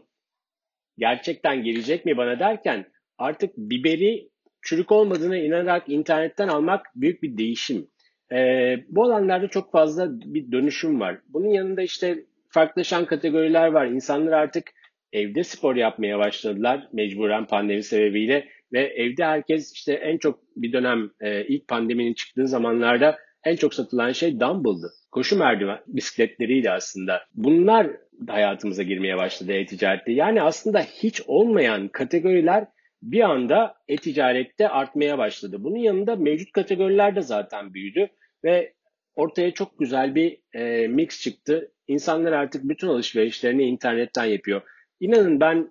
gerçekten 0.97 1.63
gelecek 1.63 2.05
mi 2.05 2.17
bana 2.17 2.39
derken 2.39 2.85
artık 3.17 3.57
biberi 3.57 4.29
çürük 4.61 4.91
olmadığına 4.91 5.37
inanarak 5.37 5.89
internetten 5.89 6.47
almak 6.47 6.85
büyük 6.95 7.23
bir 7.23 7.37
değişim. 7.37 7.87
Ee, 8.31 8.75
bu 8.89 9.03
alanlarda 9.03 9.47
çok 9.47 9.71
fazla 9.71 10.07
bir 10.11 10.51
dönüşüm 10.51 10.99
var. 10.99 11.17
Bunun 11.29 11.49
yanında 11.49 11.81
işte 11.81 12.25
farklılaşan 12.49 13.05
kategoriler 13.05 13.67
var. 13.67 13.85
İnsanlar 13.85 14.31
artık 14.31 14.73
evde 15.13 15.43
spor 15.43 15.75
yapmaya 15.75 16.19
başladılar 16.19 16.87
mecburen 16.93 17.45
pandemi 17.47 17.83
sebebiyle 17.83 18.56
ve 18.73 18.79
evde 18.79 19.25
herkes 19.25 19.73
işte 19.73 19.93
en 19.93 20.17
çok 20.17 20.39
bir 20.55 20.73
dönem 20.73 21.09
e, 21.21 21.45
ilk 21.45 21.67
pandeminin 21.67 22.13
çıktığı 22.13 22.47
zamanlarda 22.47 23.17
en 23.43 23.55
çok 23.55 23.73
satılan 23.73 24.11
şey 24.11 24.39
dumbbell'dı. 24.39 24.91
Koşu 25.11 25.37
merdiven 25.37 25.79
bisikletleriydi 25.87 26.71
aslında. 26.71 27.21
Bunlar 27.33 27.87
hayatımıza 28.27 28.83
girmeye 28.83 29.17
başladı 29.17 29.53
e-ticarette. 29.53 30.11
Yani 30.11 30.41
aslında 30.41 30.81
hiç 30.81 31.21
olmayan 31.27 31.87
kategoriler 31.87 32.67
bir 33.01 33.21
anda 33.21 33.75
e-ticarette 33.87 34.69
artmaya 34.69 35.17
başladı. 35.17 35.57
Bunun 35.59 35.77
yanında 35.77 36.15
mevcut 36.15 36.51
kategoriler 36.51 37.15
de 37.15 37.21
zaten 37.21 37.73
büyüdü 37.73 38.07
ve 38.43 38.73
ortaya 39.15 39.51
çok 39.51 39.79
güzel 39.79 40.15
bir 40.15 40.37
e, 40.53 40.87
mix 40.87 41.21
çıktı. 41.21 41.71
İnsanlar 41.87 42.31
artık 42.31 42.63
bütün 42.63 42.87
alışverişlerini 42.87 43.63
internetten 43.63 44.25
yapıyor. 44.25 44.61
İnanın 44.99 45.39
ben 45.39 45.69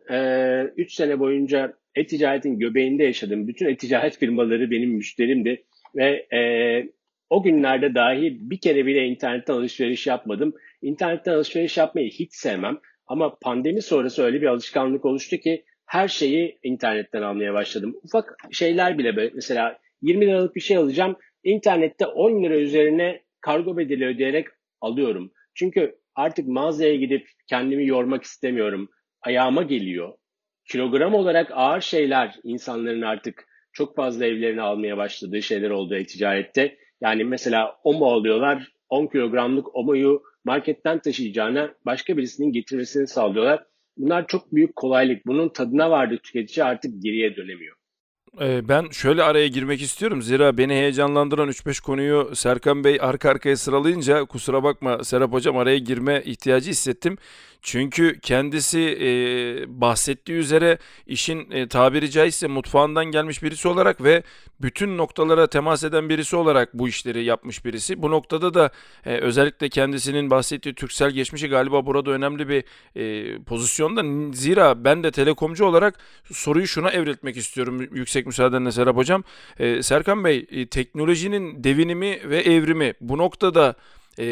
3 0.76 0.92
e, 0.92 0.96
sene 0.96 1.18
boyunca 1.18 1.72
e-ticaretin 1.96 2.58
göbeğinde 2.58 3.04
yaşadım. 3.04 3.48
Bütün 3.48 3.66
e-ticaret 3.66 4.18
firmaları 4.18 4.70
benim 4.70 4.90
müşterimdi 4.90 5.64
ve 5.96 6.26
e, 6.36 6.40
o 7.30 7.42
günlerde 7.42 7.94
dahi 7.94 8.50
bir 8.50 8.60
kere 8.60 8.86
bile 8.86 9.06
internetten 9.06 9.54
alışveriş 9.54 10.06
yapmadım. 10.06 10.54
İnternetten 10.82 11.32
alışveriş 11.32 11.76
yapmayı 11.76 12.10
hiç 12.10 12.34
sevmem. 12.34 12.78
Ama 13.06 13.38
pandemi 13.38 13.82
sonrası 13.82 14.22
öyle 14.22 14.42
bir 14.42 14.46
alışkanlık 14.46 15.04
oluştu 15.04 15.36
ki 15.36 15.64
her 15.86 16.08
şeyi 16.08 16.58
internetten 16.62 17.22
almaya 17.22 17.54
başladım. 17.54 17.96
Ufak 18.02 18.36
şeyler 18.50 18.98
bile 18.98 19.16
böyle 19.16 19.30
mesela 19.34 19.78
20 20.02 20.26
liralık 20.26 20.56
bir 20.56 20.60
şey 20.60 20.76
alacağım. 20.76 21.16
İnternette 21.44 22.06
10 22.06 22.44
lira 22.44 22.56
üzerine 22.56 23.22
kargo 23.40 23.76
bedeli 23.76 24.06
ödeyerek 24.06 24.46
alıyorum. 24.80 25.32
Çünkü 25.54 25.98
artık 26.14 26.48
mağazaya 26.48 26.96
gidip 26.96 27.28
kendimi 27.46 27.86
yormak 27.86 28.22
istemiyorum. 28.22 28.88
Ayağıma 29.22 29.62
geliyor. 29.62 30.12
Kilogram 30.66 31.14
olarak 31.14 31.50
ağır 31.54 31.80
şeyler 31.80 32.34
insanların 32.44 33.02
artık 33.02 33.44
çok 33.72 33.96
fazla 33.96 34.26
evlerine 34.26 34.62
almaya 34.62 34.96
başladığı 34.96 35.42
şeyler 35.42 35.70
oldu 35.70 35.94
e-ticarette. 35.94 36.76
Yani 37.00 37.24
mesela 37.24 37.76
OMO 37.84 38.06
alıyorlar. 38.06 38.72
10 38.88 39.06
kilogramlık 39.06 39.76
OMO'yu 39.76 40.22
marketten 40.44 40.98
taşıyacağına 40.98 41.74
başka 41.86 42.16
birisinin 42.16 42.52
getirmesini 42.52 43.06
sağlıyorlar. 43.06 43.64
Bunlar 43.96 44.26
çok 44.26 44.54
büyük 44.54 44.76
kolaylık. 44.76 45.26
Bunun 45.26 45.48
tadına 45.48 45.90
vardı 45.90 46.18
tüketici 46.22 46.64
artık 46.64 47.02
geriye 47.02 47.36
dönemiyor. 47.36 47.76
Ee, 48.40 48.68
ben 48.68 48.88
şöyle 48.90 49.22
araya 49.22 49.48
girmek 49.48 49.82
istiyorum. 49.82 50.22
Zira 50.22 50.58
beni 50.58 50.72
heyecanlandıran 50.72 51.48
3-5 51.48 51.82
konuyu 51.82 52.30
Serkan 52.34 52.84
Bey 52.84 52.98
arka 53.00 53.30
arkaya 53.30 53.56
sıralayınca 53.56 54.24
kusura 54.24 54.62
bakma 54.62 55.04
Serap 55.04 55.32
Hocam 55.32 55.56
araya 55.56 55.78
girme 55.78 56.22
ihtiyacı 56.24 56.70
hissettim. 56.70 57.18
Çünkü 57.62 58.20
kendisi 58.20 58.80
e, 58.80 59.08
bahsettiği 59.80 60.38
üzere 60.38 60.78
işin 61.06 61.50
e, 61.50 61.68
tabiri 61.68 62.10
caizse 62.10 62.46
mutfağından 62.46 63.04
gelmiş 63.04 63.42
birisi 63.42 63.68
olarak 63.68 64.02
ve 64.02 64.22
bütün 64.60 64.98
noktalara 64.98 65.46
temas 65.46 65.84
eden 65.84 66.08
birisi 66.08 66.36
olarak 66.36 66.74
bu 66.74 66.88
işleri 66.88 67.24
yapmış 67.24 67.64
birisi. 67.64 68.02
Bu 68.02 68.10
noktada 68.10 68.54
da 68.54 68.70
e, 69.06 69.16
özellikle 69.16 69.68
kendisinin 69.68 70.30
bahsettiği 70.30 70.74
Türksel 70.74 71.10
geçmişi 71.10 71.48
galiba 71.48 71.86
burada 71.86 72.10
önemli 72.10 72.48
bir 72.48 72.64
e, 72.96 73.38
pozisyonda. 73.42 74.32
Zira 74.36 74.84
ben 74.84 75.02
de 75.02 75.10
telekomcu 75.10 75.64
olarak 75.64 75.98
soruyu 76.32 76.66
şuna 76.66 76.90
evriltmek 76.90 77.36
istiyorum 77.36 77.80
yüksek 77.80 78.26
müsaadenle 78.26 78.72
Serap 78.72 78.96
Hocam. 78.96 79.24
E, 79.58 79.82
Serkan 79.82 80.24
Bey 80.24 80.46
e, 80.50 80.66
teknolojinin 80.66 81.64
devinimi 81.64 82.30
ve 82.30 82.40
evrimi 82.40 82.94
bu 83.00 83.18
noktada 83.18 83.74
e, 84.18 84.26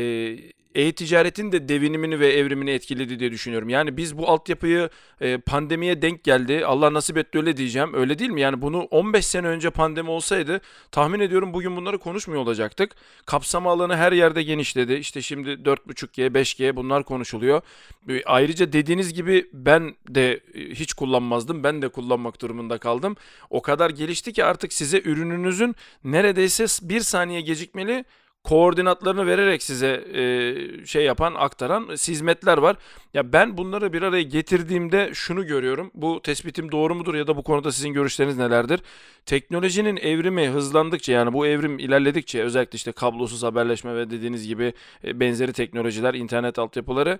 e-ticaretin 0.75 1.53
de 1.53 1.69
devinimini 1.69 2.21
ve 2.21 2.33
evrimini 2.33 2.71
etkiledi 2.71 3.19
diye 3.19 3.33
düşünüyorum. 3.33 3.69
Yani 3.69 3.97
biz 3.97 4.19
bu 4.19 4.29
altyapıyı 4.29 4.91
e, 5.21 5.39
pandemiye 5.39 6.03
denk 6.03 6.25
geldi. 6.25 6.67
Allah 6.67 6.93
nasip 6.93 7.17
etti 7.17 7.39
öyle 7.39 7.57
diyeceğim. 7.57 7.95
Öyle 7.95 8.19
değil 8.19 8.31
mi? 8.31 8.41
Yani 8.41 8.63
bunu 8.63 8.81
15 8.83 9.27
sene 9.27 9.47
önce 9.47 9.71
pandemi 9.71 10.11
olsaydı 10.11 10.61
tahmin 10.93 11.21
ediyorum 11.21 11.53
bugün 11.53 11.77
bunları 11.77 11.99
konuşmuyor 11.99 12.43
olacaktık. 12.43 12.97
Kapsama 13.27 13.73
alanı 13.73 13.97
her 13.97 14.13
yerde 14.13 14.43
genişledi. 14.43 14.95
İşte 14.95 15.23
şimdi 15.23 15.51
4.5G, 15.51 16.27
5G 16.27 16.77
bunlar 16.77 17.05
konuşuluyor. 17.05 17.63
E, 18.09 18.23
ayrıca 18.25 18.73
dediğiniz 18.73 19.15
gibi 19.15 19.51
ben 19.53 19.95
de 20.09 20.33
e, 20.55 20.61
hiç 20.61 20.93
kullanmazdım. 20.93 21.65
Ben 21.65 21.83
de 21.83 21.89
kullanmak 21.89 22.41
durumunda 22.41 22.79
kaldım. 22.79 23.17
O 23.51 23.63
kadar 23.63 23.91
gelişti 23.91 24.33
ki 24.33 24.45
artık 24.45 24.73
size 24.73 24.99
ürününüzün 25.05 25.77
neredeyse 26.05 26.67
bir 26.83 27.01
saniye 27.01 27.41
gecikmeli 27.41 28.05
koordinatlarını 28.45 29.27
vererek 29.27 29.63
size 29.63 30.05
e, 30.15 30.87
şey 30.87 31.05
yapan, 31.05 31.35
aktaran 31.35 31.89
hizmetler 31.89 32.59
var. 32.59 32.77
Ya 33.15 33.33
ben 33.33 33.57
bunları 33.57 33.93
bir 33.93 34.03
araya 34.03 34.23
getirdiğimde 34.23 35.11
şunu 35.15 35.47
görüyorum. 35.47 35.91
Bu 35.95 36.23
tespitim 36.23 36.73
doğru 36.73 36.95
mudur 36.95 37.15
ya 37.15 37.27
da 37.27 37.37
bu 37.37 37.43
konuda 37.43 37.73
sizin 37.73 37.93
görüşleriniz 37.93 38.37
nelerdir? 38.37 38.81
Teknolojinin 39.27 39.97
evrimi 39.97 40.49
hızlandıkça 40.49 41.13
yani 41.13 41.33
bu 41.33 41.47
evrim 41.47 41.79
ilerledikçe 41.79 42.43
özellikle 42.43 42.77
işte 42.77 42.93
kablosuz 42.93 43.43
haberleşme 43.43 43.97
ve 43.97 44.11
dediğiniz 44.11 44.47
gibi 44.47 44.73
e, 45.05 45.21
benzeri 45.21 45.53
teknolojiler, 45.53 46.15
internet 46.15 46.59
altyapıları 46.59 47.19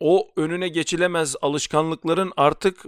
o 0.00 0.28
önüne 0.36 0.68
geçilemez 0.68 1.36
alışkanlıkların 1.42 2.32
artık 2.36 2.84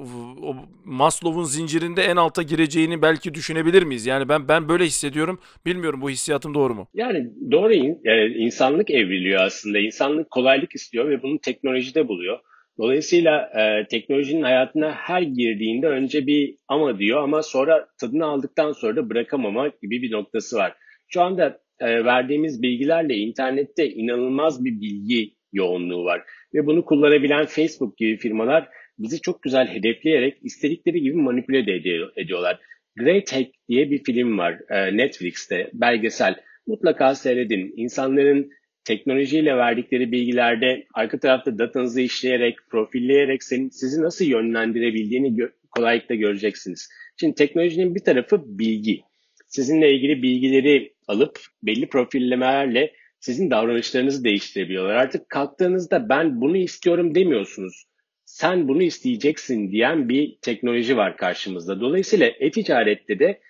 Maslow'un 0.84 1.44
zincirinde 1.44 2.02
en 2.02 2.16
alta 2.16 2.42
gireceğini 2.42 3.02
belki 3.02 3.34
düşünebilir 3.34 3.82
miyiz? 3.82 4.06
Yani 4.06 4.28
ben 4.28 4.48
ben 4.48 4.68
böyle 4.68 4.84
hissediyorum. 4.84 5.40
Bilmiyorum 5.66 6.00
bu 6.00 6.10
hissiyatım 6.10 6.54
doğru 6.54 6.74
mu? 6.74 6.88
Yani 6.94 7.30
doğru. 7.50 7.74
Yani 8.04 8.34
insanlık 8.36 8.90
evriliyor 8.90 9.42
aslında. 9.42 9.78
İnsanlık 9.78 10.30
kolaylık 10.30 10.74
istiyor 10.74 11.08
ve 11.08 11.22
bunu 11.22 11.38
teknolojide 11.38 12.08
buluyor. 12.08 12.38
Dolayısıyla 12.78 13.50
e, 13.60 13.86
teknolojinin 13.86 14.42
hayatına 14.42 14.92
her 14.92 15.22
girdiğinde 15.22 15.86
önce 15.86 16.26
bir 16.26 16.56
ama 16.68 16.98
diyor 16.98 17.22
ama 17.22 17.42
sonra 17.42 17.86
tadını 18.00 18.26
aldıktan 18.26 18.72
sonra 18.72 18.96
da 18.96 19.10
bırakamama 19.10 19.68
gibi 19.82 20.02
bir 20.02 20.12
noktası 20.12 20.56
var. 20.56 20.74
Şu 21.08 21.22
anda 21.22 21.60
e, 21.80 22.04
verdiğimiz 22.04 22.62
bilgilerle 22.62 23.16
internette 23.16 23.90
inanılmaz 23.90 24.64
bir 24.64 24.80
bilgi 24.80 25.39
yoğunluğu 25.52 26.04
var. 26.04 26.22
Ve 26.54 26.66
bunu 26.66 26.84
kullanabilen 26.84 27.46
Facebook 27.46 27.96
gibi 27.96 28.16
firmalar 28.16 28.68
bizi 28.98 29.20
çok 29.20 29.42
güzel 29.42 29.66
hedefleyerek 29.66 30.38
istedikleri 30.42 31.00
gibi 31.00 31.16
manipüle 31.16 31.66
de 31.66 31.72
ediyor, 31.72 32.12
ediyorlar. 32.16 32.60
Great 32.96 33.32
Hack 33.32 33.50
diye 33.68 33.90
bir 33.90 34.04
film 34.04 34.38
var 34.38 34.58
e, 34.70 34.96
Netflix'te, 34.96 35.70
belgesel. 35.72 36.34
Mutlaka 36.66 37.14
seyredin. 37.14 37.74
İnsanların 37.76 38.50
teknolojiyle 38.84 39.56
verdikleri 39.56 40.12
bilgilerde 40.12 40.86
arka 40.94 41.18
tarafta 41.18 41.58
datanızı 41.58 42.00
işleyerek, 42.00 42.56
profilleyerek 42.70 43.42
sizi 43.42 44.02
nasıl 44.02 44.24
yönlendirebildiğini 44.24 45.28
gö- 45.28 45.52
kolaylıkla 45.70 46.14
göreceksiniz. 46.14 46.88
Şimdi 47.20 47.34
teknolojinin 47.34 47.94
bir 47.94 48.04
tarafı 48.04 48.58
bilgi. 48.58 49.00
Sizinle 49.46 49.94
ilgili 49.94 50.22
bilgileri 50.22 50.92
alıp 51.08 51.38
belli 51.62 51.88
profillemelerle 51.88 52.92
sizin 53.20 53.50
davranışlarınızı 53.50 54.24
değiştirebiliyorlar. 54.24 54.94
Artık 54.94 55.28
kalktığınızda 55.28 56.08
ben 56.08 56.40
bunu 56.40 56.56
istiyorum 56.56 57.14
demiyorsunuz. 57.14 57.84
Sen 58.24 58.68
bunu 58.68 58.82
isteyeceksin 58.82 59.72
diyen 59.72 60.08
bir 60.08 60.38
teknoloji 60.42 60.96
var 60.96 61.16
karşımızda. 61.16 61.80
Dolayısıyla 61.80 62.26
e-ticarette 62.26 63.18
de 63.18 63.40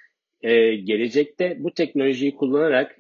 e, 0.42 0.76
gelecekte 0.76 1.56
bu 1.58 1.74
teknolojiyi 1.74 2.34
kullanarak 2.34 2.96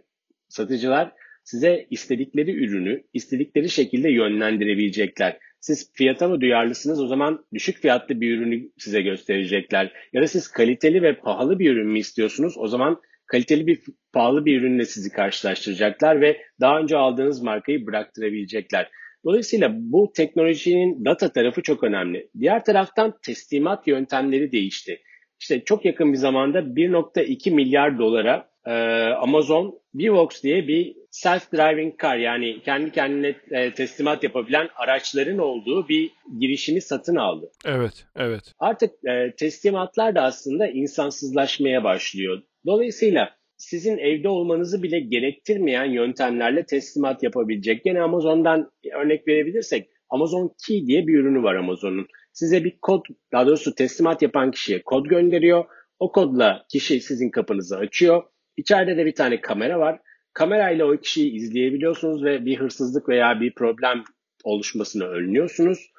satıcılar 0.48 1.12
size 1.44 1.86
istedikleri 1.90 2.64
ürünü 2.64 3.02
istedikleri 3.12 3.68
şekilde 3.68 4.10
yönlendirebilecekler. 4.10 5.38
Siz 5.60 5.92
fiyata 5.94 6.28
mı 6.28 6.40
duyarlısınız 6.40 7.00
o 7.00 7.06
zaman 7.06 7.44
düşük 7.54 7.78
fiyatlı 7.78 8.20
bir 8.20 8.36
ürünü 8.36 8.70
size 8.78 9.02
gösterecekler. 9.02 9.92
Ya 10.12 10.22
da 10.22 10.26
siz 10.26 10.48
kaliteli 10.48 11.02
ve 11.02 11.16
pahalı 11.16 11.58
bir 11.58 11.70
ürün 11.70 11.88
mü 11.88 11.98
istiyorsunuz 11.98 12.54
o 12.58 12.68
zaman 12.68 13.00
kaliteli 13.30 13.66
bir 13.66 13.80
pahalı 14.12 14.44
bir 14.44 14.60
ürünle 14.60 14.84
sizi 14.84 15.12
karşılaştıracaklar 15.12 16.20
ve 16.20 16.40
daha 16.60 16.80
önce 16.80 16.96
aldığınız 16.96 17.42
markayı 17.42 17.86
bıraktırabilecekler. 17.86 18.90
Dolayısıyla 19.24 19.70
bu 19.74 20.12
teknolojinin 20.16 21.04
data 21.04 21.32
tarafı 21.32 21.62
çok 21.62 21.84
önemli. 21.84 22.30
Diğer 22.40 22.64
taraftan 22.64 23.14
teslimat 23.26 23.86
yöntemleri 23.86 24.52
değişti. 24.52 25.02
İşte 25.40 25.64
çok 25.64 25.84
yakın 25.84 26.12
bir 26.12 26.18
zamanda 26.18 26.58
1.2 26.58 27.50
milyar 27.50 27.98
dolara 27.98 28.50
e, 28.66 28.72
Amazon 29.12 29.80
Vivox 29.94 30.42
diye 30.42 30.68
bir 30.68 30.96
self-driving 31.10 32.02
car 32.02 32.16
yani 32.16 32.62
kendi 32.64 32.92
kendine 32.92 33.34
e, 33.50 33.74
teslimat 33.74 34.24
yapabilen 34.24 34.68
araçların 34.76 35.38
olduğu 35.38 35.88
bir 35.88 36.10
girişimi 36.38 36.80
satın 36.80 37.16
aldı. 37.16 37.50
Evet, 37.64 38.06
evet. 38.16 38.54
Artık 38.58 38.90
e, 39.04 39.34
teslimatlar 39.36 40.14
da 40.14 40.22
aslında 40.22 40.66
insansızlaşmaya 40.66 41.84
başlıyor. 41.84 42.42
Dolayısıyla 42.66 43.30
sizin 43.56 43.98
evde 43.98 44.28
olmanızı 44.28 44.82
bile 44.82 45.00
gerektirmeyen 45.00 45.84
yöntemlerle 45.84 46.66
teslimat 46.66 47.22
yapabilecek. 47.22 47.84
Gene 47.84 48.00
Amazon'dan 48.02 48.70
örnek 48.94 49.28
verebilirsek 49.28 49.88
Amazon 50.10 50.54
Key 50.66 50.86
diye 50.86 51.06
bir 51.06 51.18
ürünü 51.18 51.42
var 51.42 51.54
Amazon'un. 51.54 52.06
Size 52.32 52.64
bir 52.64 52.78
kod, 52.82 53.04
daha 53.32 53.46
doğrusu 53.46 53.74
teslimat 53.74 54.22
yapan 54.22 54.50
kişiye 54.50 54.82
kod 54.82 55.06
gönderiyor. 55.06 55.64
O 55.98 56.12
kodla 56.12 56.64
kişi 56.68 57.00
sizin 57.00 57.30
kapınızı 57.30 57.76
açıyor. 57.76 58.22
İçeride 58.56 58.96
de 58.96 59.06
bir 59.06 59.14
tane 59.14 59.40
kamera 59.40 59.78
var. 59.78 60.00
Kamerayla 60.32 60.86
o 60.86 60.96
kişiyi 60.96 61.32
izleyebiliyorsunuz 61.32 62.24
ve 62.24 62.44
bir 62.44 62.56
hırsızlık 62.56 63.08
veya 63.08 63.40
bir 63.40 63.54
problem 63.54 64.04
oluşmasını 64.44 65.04
önlüyorsunuz. 65.04 65.90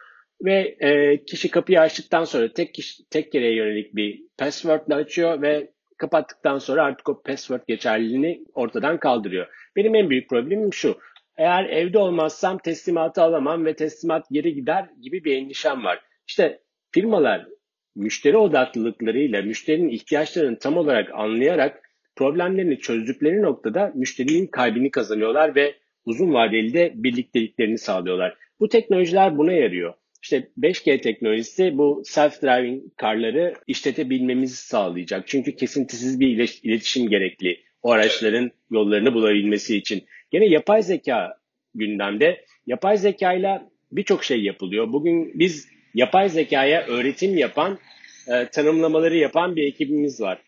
Ve 0.46 0.76
e, 0.80 1.24
kişi 1.26 1.52
kapıyı 1.52 1.80
açtıktan 1.80 2.24
sonra 2.24 2.54
tek 2.54 2.74
kişi, 2.74 3.10
tek 3.10 3.32
kereye 3.32 3.56
yönelik 3.56 3.96
bir 3.96 4.22
passwordle 4.38 4.96
açıyor 4.96 5.42
ve 5.42 5.72
kapattıktan 6.02 6.58
sonra 6.58 6.84
artık 6.84 7.10
o 7.10 7.22
password 7.22 7.62
geçerliliğini 7.68 8.44
ortadan 8.54 8.98
kaldırıyor. 8.98 9.48
Benim 9.76 9.96
en 9.96 10.10
büyük 10.10 10.30
problemim 10.30 10.74
şu. 10.74 10.98
Eğer 11.38 11.66
evde 11.66 11.98
olmazsam 11.98 12.58
teslimatı 12.58 13.22
alamam 13.22 13.66
ve 13.66 13.76
teslimat 13.76 14.26
geri 14.32 14.54
gider 14.54 14.90
gibi 15.02 15.24
bir 15.24 15.38
endişem 15.38 15.84
var. 15.84 16.02
İşte 16.28 16.60
firmalar 16.92 17.48
müşteri 17.96 18.38
odaklılıklarıyla 18.38 19.42
müşterinin 19.42 19.90
ihtiyaçlarını 19.90 20.60
tam 20.60 20.78
olarak 20.78 21.10
anlayarak 21.14 21.82
problemlerini 22.16 22.80
çözdükleri 22.80 23.42
noktada 23.42 23.92
müşterinin 23.96 24.48
kalbini 24.48 24.92
kazanıyorlar 24.92 25.56
ve 25.56 25.76
uzun 26.06 26.34
vadeli 26.34 26.74
de 26.74 26.92
birlikteliklerini 26.96 27.78
sağlıyorlar. 27.78 28.38
Bu 28.60 28.68
teknolojiler 28.70 29.38
buna 29.38 29.54
yarıyor. 29.54 29.94
İşte 30.22 30.48
5G 30.60 31.02
teknolojisi 31.02 31.78
bu 31.78 32.04
self-driving 32.06 32.82
karları 32.98 33.54
işletebilmemizi 33.68 34.56
sağlayacak. 34.56 35.28
Çünkü 35.28 35.56
kesintisiz 35.56 36.20
bir 36.20 36.60
iletişim 36.64 37.10
gerekli 37.10 37.60
o 37.84 37.92
araçların 37.92 38.52
yollarını 38.72 39.14
bulabilmesi 39.14 39.78
için. 39.78 40.04
Gene 40.32 40.46
yapay 40.46 40.84
zeka 40.84 41.38
gündemde. 41.76 42.46
Yapay 42.68 42.98
zeka 42.98 43.34
ile 43.34 43.62
birçok 43.92 44.24
şey 44.24 44.42
yapılıyor. 44.42 44.94
Bugün 44.94 45.40
biz 45.40 45.68
yapay 45.94 46.30
zekaya 46.30 46.86
öğretim 46.88 47.38
yapan, 47.38 47.80
e, 48.28 48.48
tanımlamaları 48.48 49.18
yapan 49.18 49.56
bir 49.56 49.68
ekibimiz 49.68 50.22
var. 50.22 50.42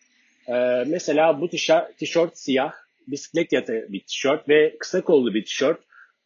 E, 0.47 0.53
mesela 0.87 1.41
bu 1.41 1.49
tişört 1.97 2.37
siyah, 2.37 2.71
bisiklet 3.07 3.53
yatağı 3.53 3.85
bir 3.89 3.99
tişört 3.99 4.49
ve 4.49 4.75
kısa 4.79 5.01
kollu 5.01 5.33
bir 5.33 5.45
tişört. 5.45 5.79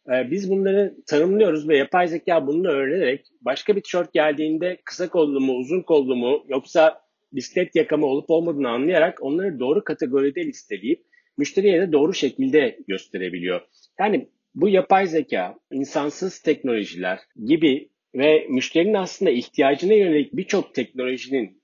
E, 0.08 0.30
biz 0.30 0.50
bunları 0.50 0.94
tanımlıyoruz 1.06 1.68
ve 1.68 1.76
yapay 1.76 2.08
zeka 2.08 2.46
bunu 2.46 2.68
öğrenerek 2.68 3.26
başka 3.40 3.76
bir 3.76 3.80
tişört 3.80 4.12
geldiğinde 4.12 4.78
kısa 4.84 5.08
kollu 5.08 5.40
mu, 5.40 5.52
uzun 5.52 5.82
kollu 5.82 6.16
mu 6.16 6.44
yoksa 6.48 7.00
bisiklet 7.32 7.76
yakama 7.76 8.06
olup 8.06 8.30
olmadığını 8.30 8.68
anlayarak 8.68 9.22
onları 9.22 9.58
doğru 9.58 9.84
kategoride 9.84 10.46
listeleyip 10.46 11.04
müşteriye 11.38 11.80
de 11.80 11.92
doğru 11.92 12.14
şekilde 12.14 12.78
gösterebiliyor. 12.88 13.60
Yani 14.00 14.28
bu 14.54 14.68
yapay 14.68 15.06
zeka, 15.06 15.58
insansız 15.72 16.38
teknolojiler 16.38 17.18
gibi 17.44 17.88
ve 18.14 18.46
müşterinin 18.48 18.94
aslında 18.94 19.30
ihtiyacına 19.30 19.92
yönelik 19.92 20.36
birçok 20.36 20.74
teknolojinin 20.74 21.57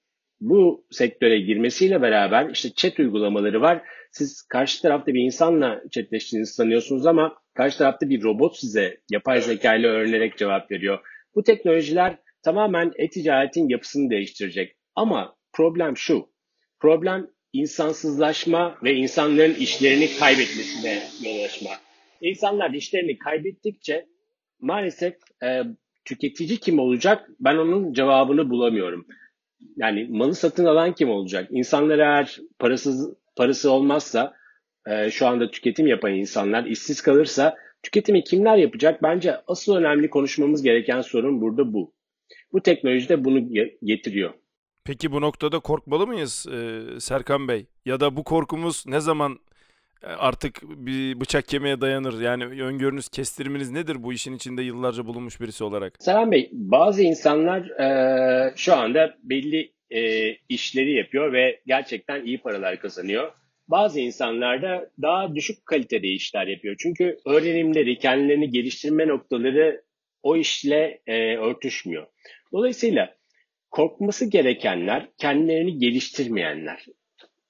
bu 0.44 0.86
sektöre 0.90 1.38
girmesiyle 1.40 2.02
beraber 2.02 2.50
işte 2.50 2.70
chat 2.76 2.98
uygulamaları 2.98 3.60
var. 3.60 3.82
Siz 4.10 4.42
karşı 4.42 4.82
tarafta 4.82 5.14
bir 5.14 5.20
insanla 5.20 5.82
chatleştiğinizi 5.90 6.52
sanıyorsunuz 6.52 7.06
ama 7.06 7.36
karşı 7.54 7.78
tarafta 7.78 8.08
bir 8.08 8.22
robot 8.22 8.56
size 8.56 9.00
yapay 9.10 9.40
zeka 9.40 9.74
ile 9.74 9.86
öğrenerek 9.86 10.38
cevap 10.38 10.70
veriyor. 10.70 10.98
Bu 11.34 11.42
teknolojiler 11.42 12.16
tamamen 12.42 12.92
e-ticaretin 12.96 13.68
yapısını 13.68 14.10
değiştirecek. 14.10 14.76
Ama 14.94 15.36
problem 15.52 15.96
şu. 15.96 16.26
Problem 16.80 17.26
insansızlaşma 17.52 18.78
ve 18.84 18.94
insanların 18.94 19.54
işlerini 19.54 20.08
kaybetmesine 20.18 21.02
yol 21.24 21.44
açma. 21.44 21.70
İnsanlar 22.20 22.70
işlerini 22.70 23.18
kaybettikçe 23.18 24.06
maalesef 24.60 25.14
e, 25.42 25.62
tüketici 26.04 26.58
kim 26.58 26.78
olacak? 26.78 27.30
Ben 27.40 27.56
onun 27.56 27.92
cevabını 27.92 28.50
bulamıyorum. 28.50 29.06
Yani 29.76 30.08
malı 30.10 30.34
satın 30.34 30.64
alan 30.64 30.92
kim 30.92 31.10
olacak? 31.10 31.48
İnsanlar 31.50 31.98
eğer 31.98 32.40
parasız 32.58 33.14
parası 33.36 33.70
olmazsa 33.70 34.34
e, 34.86 35.10
şu 35.10 35.26
anda 35.26 35.50
tüketim 35.50 35.86
yapan 35.86 36.12
insanlar 36.12 36.64
işsiz 36.64 37.00
kalırsa 37.00 37.56
tüketimi 37.82 38.24
kimler 38.24 38.56
yapacak? 38.56 39.02
Bence 39.02 39.36
asıl 39.46 39.76
önemli 39.76 40.10
konuşmamız 40.10 40.62
gereken 40.62 41.00
sorun 41.00 41.40
burada 41.40 41.72
bu. 41.72 41.94
Bu 42.52 42.60
teknoloji 42.60 43.08
de 43.08 43.24
bunu 43.24 43.48
getiriyor. 43.82 44.34
Peki 44.84 45.12
bu 45.12 45.20
noktada 45.20 45.60
korkmalı 45.60 46.06
mıyız 46.06 46.46
e, 46.52 46.80
Serkan 47.00 47.48
Bey? 47.48 47.66
Ya 47.84 48.00
da 48.00 48.16
bu 48.16 48.24
korkumuz 48.24 48.84
ne 48.86 49.00
zaman 49.00 49.38
artık 50.02 50.62
bir 50.62 51.20
bıçak 51.20 51.48
kemiğe 51.48 51.80
dayanır? 51.80 52.20
Yani 52.20 52.44
öngörünüz, 52.44 53.08
kestiriminiz 53.08 53.70
nedir 53.70 54.02
bu 54.02 54.12
işin 54.12 54.36
içinde 54.36 54.62
yıllarca 54.62 55.06
bulunmuş 55.06 55.40
birisi 55.40 55.64
olarak? 55.64 55.94
Serhan 55.98 56.32
Bey, 56.32 56.50
bazı 56.52 57.02
insanlar 57.02 57.60
e, 57.80 58.52
şu 58.56 58.74
anda 58.74 59.14
belli 59.22 59.72
e, 59.90 60.30
işleri 60.48 60.92
yapıyor 60.92 61.32
ve 61.32 61.60
gerçekten 61.66 62.24
iyi 62.24 62.38
paralar 62.40 62.78
kazanıyor. 62.80 63.32
bazı 63.68 64.00
insanlar 64.00 64.62
da 64.62 64.90
daha 65.02 65.34
düşük 65.34 65.66
kalitede 65.66 66.08
işler 66.08 66.46
yapıyor. 66.46 66.76
Çünkü 66.78 67.18
öğrenimleri, 67.26 67.98
kendilerini 67.98 68.50
geliştirme 68.50 69.08
noktaları 69.08 69.82
o 70.22 70.36
işle 70.36 71.00
e, 71.06 71.36
örtüşmüyor. 71.36 72.06
Dolayısıyla 72.52 73.14
korkması 73.70 74.30
gerekenler 74.30 75.08
kendilerini 75.18 75.78
geliştirmeyenler, 75.78 76.86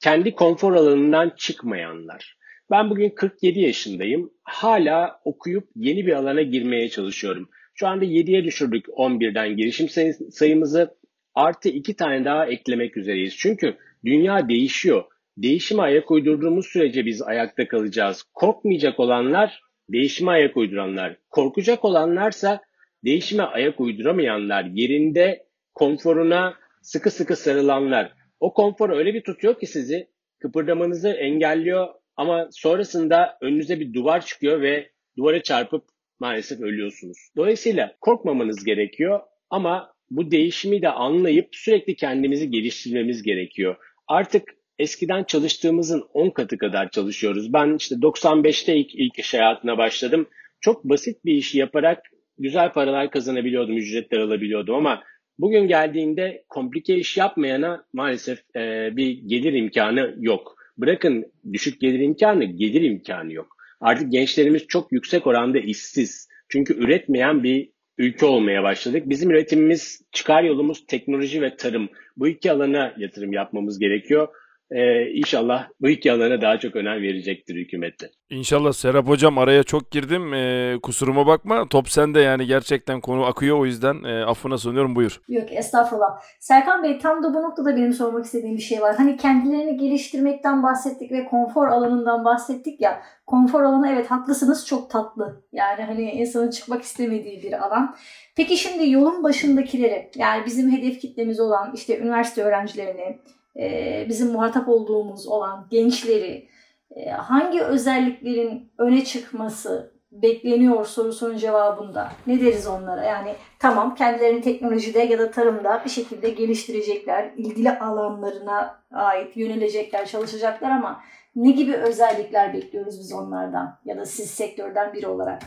kendi 0.05 0.35
konfor 0.35 0.73
alanından 0.73 1.33
çıkmayanlar. 1.37 2.37
Ben 2.71 2.91
bugün 2.91 3.11
47 3.11 3.61
yaşındayım. 3.61 4.31
Hala 4.43 5.21
okuyup 5.25 5.69
yeni 5.77 6.07
bir 6.07 6.13
alana 6.13 6.43
girmeye 6.43 6.89
çalışıyorum. 6.89 7.49
Şu 7.75 7.87
anda 7.87 8.05
7'ye 8.05 8.45
düşürdük 8.45 8.87
11'den 8.87 9.57
girişim 9.57 9.89
sayımızı. 10.31 10.95
Artı 11.35 11.69
2 11.69 11.97
tane 11.97 12.25
daha 12.25 12.47
eklemek 12.47 12.97
üzereyiz. 12.97 13.37
Çünkü 13.37 13.77
dünya 14.05 14.49
değişiyor. 14.49 15.05
Değişime 15.37 15.83
ayak 15.83 16.11
uydurduğumuz 16.11 16.67
sürece 16.67 17.07
biz 17.07 17.23
ayakta 17.23 17.69
kalacağız. 17.69 18.23
Korkmayacak 18.35 19.01
olanlar 19.01 19.61
değişime 19.89 20.31
ayak 20.31 20.57
uyduranlar. 20.57 21.17
Korkacak 21.31 21.85
olanlarsa 21.85 22.61
değişime 23.05 23.43
ayak 23.43 23.81
uyduramayanlar. 23.81 24.65
Yerinde 24.65 25.47
konforuna 25.75 26.55
sıkı 26.83 27.11
sıkı 27.11 27.37
sarılanlar. 27.37 28.13
O 28.45 28.53
konfor 28.53 28.91
öyle 28.91 29.15
bir 29.15 29.23
tutuyor 29.23 29.61
ki 29.61 29.67
sizi 29.67 30.09
kıpırdamanızı 30.39 31.09
engelliyor 31.09 31.89
ama 32.17 32.49
sonrasında 32.51 33.39
önünüze 33.41 33.81
bir 33.81 33.93
duvar 33.93 34.27
çıkıyor 34.27 34.61
ve 34.61 34.91
duvara 35.17 35.43
çarpıp 35.43 35.85
maalesef 36.19 36.61
ölüyorsunuz. 36.61 37.19
Dolayısıyla 37.37 37.97
korkmamanız 38.01 38.65
gerekiyor 38.65 39.21
ama 39.51 39.95
bu 40.11 40.31
değişimi 40.31 40.83
de 40.83 40.89
anlayıp 40.89 41.49
sürekli 41.53 41.97
kendimizi 41.97 42.51
geliştirmemiz 42.51 43.23
gerekiyor. 43.23 43.77
Artık 44.09 44.43
eskiden 44.79 45.25
çalıştığımızın 45.25 46.05
10 46.15 46.31
katı 46.31 46.59
kadar 46.59 46.91
çalışıyoruz. 46.91 47.53
Ben 47.53 47.77
işte 47.77 47.95
95'te 47.95 48.77
ilk, 48.77 48.95
ilk 48.95 49.19
iş 49.19 49.35
hayatına 49.35 49.79
başladım. 49.79 50.29
Çok 50.61 50.85
basit 50.85 51.25
bir 51.25 51.35
işi 51.35 51.59
yaparak 51.59 52.03
güzel 52.39 52.73
paralar 52.73 53.11
kazanabiliyordum, 53.11 53.77
ücretler 53.77 54.19
alabiliyordum 54.19 54.75
ama 54.75 55.03
bugün 55.39 55.69
geldiğinde 55.69 56.45
komplike 56.49 56.97
iş 56.97 57.17
yapmayana 57.17 57.85
maalesef 57.93 58.39
e, 58.57 58.91
bir 58.97 59.11
gelir 59.27 59.53
imkanı 59.53 60.15
yok. 60.19 60.57
Bırakın 60.79 61.33
düşük 61.53 61.81
gelir 61.81 62.01
imkanı, 62.01 62.45
gelir 62.45 62.83
imkanı 62.83 63.33
yok. 63.33 63.57
Artık 63.81 64.13
gençlerimiz 64.13 64.67
çok 64.67 64.93
yüksek 64.93 65.27
oranda 65.27 65.59
işsiz. 65.59 66.29
Çünkü 66.49 66.75
üretmeyen 66.85 67.43
bir 67.43 67.71
ülke 67.99 68.27
olmaya 68.27 68.63
başladık. 68.63 69.03
Bizim 69.07 69.31
üretimimiz, 69.31 70.01
çıkar 70.13 70.43
yolumuz 70.43 70.87
teknoloji 70.87 71.43
ve 71.43 71.57
tarım. 71.57 71.89
Bu 72.17 72.29
iki 72.29 72.53
alana 72.53 72.95
yatırım 72.99 73.33
yapmamız 73.33 73.79
gerekiyor. 73.79 74.29
Ee, 74.75 75.11
inşallah 75.11 75.69
bu 75.81 75.89
iki 75.89 76.13
alana 76.13 76.41
daha 76.41 76.59
çok 76.59 76.77
önem 76.77 77.03
verecektir 77.03 77.55
hükümette. 77.55 78.11
İnşallah 78.31 78.73
Serap 78.73 79.09
Hocam 79.09 79.39
araya 79.39 79.63
çok 79.63 79.91
girdim. 79.91 80.35
Ee, 80.35 80.79
kusuruma 80.83 81.27
bakma. 81.27 81.69
Top 81.69 81.89
sende 81.89 82.21
yani 82.21 82.47
gerçekten 82.47 83.01
konu 83.01 83.25
akıyor 83.25 83.59
o 83.59 83.67
yüzden 83.67 84.05
e, 84.05 84.25
affına 84.25 84.59
sunuyorum 84.59 84.97
buyur. 84.97 85.21
Yok 85.29 85.53
estağfurullah. 85.53 86.21
Serkan 86.41 86.83
Bey 86.83 86.99
tam 86.99 87.23
da 87.23 87.35
bu 87.35 87.43
noktada 87.43 87.77
benim 87.77 87.93
sormak 87.93 88.25
istediğim 88.25 88.57
bir 88.57 88.63
şey 88.63 88.81
var. 88.81 88.95
Hani 88.97 89.17
kendilerini 89.17 89.77
geliştirmekten 89.77 90.63
bahsettik 90.63 91.13
ve 91.13 91.25
konfor 91.25 91.69
alanından 91.69 92.25
bahsettik 92.25 92.81
ya. 92.81 93.03
Konfor 93.27 93.63
alanı 93.63 93.93
evet 93.93 94.11
haklısınız 94.11 94.67
çok 94.67 94.91
tatlı. 94.91 95.45
Yani 95.53 95.83
hani 95.83 96.11
insanın 96.11 96.51
çıkmak 96.51 96.83
istemediği 96.83 97.43
bir 97.43 97.67
alan. 97.67 97.97
Peki 98.37 98.57
şimdi 98.57 98.91
yolun 98.91 99.25
başındakileri 99.25 100.11
yani 100.17 100.47
bizim 100.47 100.73
hedef 100.73 101.01
kitlemiz 101.01 101.41
olan 101.41 101.73
işte 101.75 101.99
üniversite 101.99 102.43
öğrencilerini, 102.43 103.19
e, 103.61 104.07
bizim 104.09 104.33
muhatap 104.33 104.69
olduğumuz 104.69 105.27
olan 105.27 105.67
gençleri 105.71 106.49
e, 106.91 107.11
hangi 107.11 107.63
özelliklerin 107.63 108.73
öne 108.79 109.05
çıkması 109.05 109.95
bekleniyor 110.13 110.87
sorusunun 110.87 111.37
cevabında 111.37 112.13
ne 112.27 112.41
deriz 112.41 112.67
onlara? 112.67 113.05
Yani 113.05 113.35
tamam 113.59 113.95
kendilerini 113.95 114.41
teknolojide 114.41 114.99
ya 114.99 115.19
da 115.19 115.31
tarımda 115.31 115.83
bir 115.85 115.91
şekilde 115.91 116.31
geliştirecekler, 116.31 117.33
ilgili 117.37 117.71
alanlarına 117.71 118.85
ait 118.91 119.37
yönelecekler, 119.37 120.07
çalışacaklar 120.07 120.71
ama 120.71 121.01
ne 121.37 121.51
gibi 121.51 121.75
özellikler 121.75 122.55
bekliyoruz 122.55 123.01
biz 123.01 123.13
onlardan 123.13 123.81
ya 123.85 123.97
da 123.97 124.05
siz 124.05 124.31
sektörden 124.31 124.95
biri 124.95 125.07
olarak? 125.07 125.43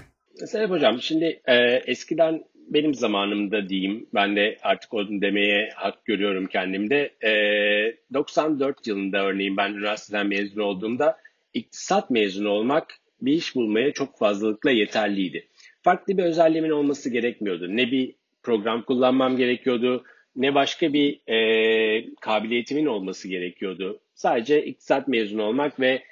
Serap 0.45 0.69
Hocam 0.69 1.01
şimdi 1.01 1.41
e, 1.45 1.55
eskiden 1.85 2.43
benim 2.67 2.93
zamanımda 2.93 3.69
diyeyim, 3.69 4.07
ben 4.13 4.35
de 4.35 4.57
artık 4.61 4.93
onu 4.93 5.21
demeye 5.21 5.69
hak 5.75 6.05
görüyorum 6.05 6.47
kendimde. 6.47 7.13
E, 7.23 7.31
94 8.13 8.87
yılında 8.87 9.25
örneğin 9.25 9.57
ben 9.57 9.73
üniversiteden 9.73 10.27
mezun 10.27 10.61
olduğumda 10.61 11.17
iktisat 11.53 12.09
mezunu 12.09 12.49
olmak 12.49 12.87
bir 13.21 13.33
iş 13.33 13.55
bulmaya 13.55 13.93
çok 13.93 14.17
fazlalıkla 14.17 14.71
yeterliydi. 14.71 15.47
Farklı 15.81 16.17
bir 16.17 16.23
özelliğimin 16.23 16.69
olması 16.69 17.09
gerekmiyordu. 17.09 17.67
Ne 17.69 17.91
bir 17.91 18.15
program 18.43 18.81
kullanmam 18.81 19.37
gerekiyordu, 19.37 20.03
ne 20.35 20.55
başka 20.55 20.93
bir 20.93 21.21
e, 21.27 22.05
kabiliyetimin 22.21 22.85
olması 22.85 23.27
gerekiyordu. 23.27 23.99
Sadece 24.15 24.65
iktisat 24.65 25.07
mezunu 25.07 25.43
olmak 25.43 25.79
ve 25.79 26.03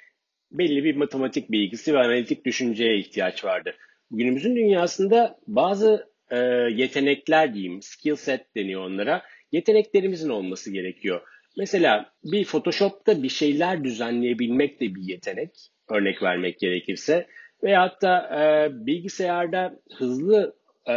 belli 0.52 0.84
bir 0.84 0.96
matematik 0.96 1.50
bilgisi 1.50 1.94
ve 1.94 1.98
analitik 1.98 2.44
düşünceye 2.44 2.98
ihtiyaç 2.98 3.44
vardı. 3.44 3.74
Günümüzün 4.10 4.56
dünyasında 4.56 5.38
bazı 5.46 6.08
e, 6.30 6.36
yetenekler 6.74 7.54
diyeyim, 7.54 7.82
skill 7.82 8.16
set 8.16 8.54
deniyor 8.56 8.82
onlara. 8.82 9.22
Yeteneklerimizin 9.52 10.28
olması 10.28 10.72
gerekiyor. 10.72 11.20
Mesela 11.56 12.12
bir 12.24 12.44
Photoshop'ta 12.44 13.22
bir 13.22 13.28
şeyler 13.28 13.84
düzenleyebilmek 13.84 14.80
de 14.80 14.94
bir 14.94 15.02
yetenek. 15.02 15.50
Örnek 15.90 16.22
vermek 16.22 16.58
gerekirse. 16.58 17.26
Veyahut 17.62 18.02
da 18.02 18.30
e, 18.42 18.68
bilgisayarda 18.86 19.80
hızlı 19.98 20.56
e, 20.88 20.94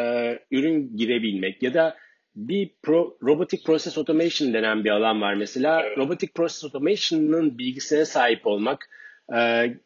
ürün 0.51 0.97
girebilmek 0.97 1.63
ya 1.63 1.73
da 1.73 1.97
bir 2.35 2.71
pro, 2.83 3.17
robotic 3.23 3.63
process 3.63 3.97
automation 3.97 4.53
denen 4.53 4.83
bir 4.83 4.89
alan 4.89 5.21
var 5.21 5.33
mesela. 5.33 5.81
Evet. 5.81 5.97
Robotic 5.97 6.31
process 6.33 6.63
automation'ın 6.63 7.57
bilgisine 7.57 8.05
sahip 8.05 8.47
olmak 8.47 8.89
e, 9.29 9.35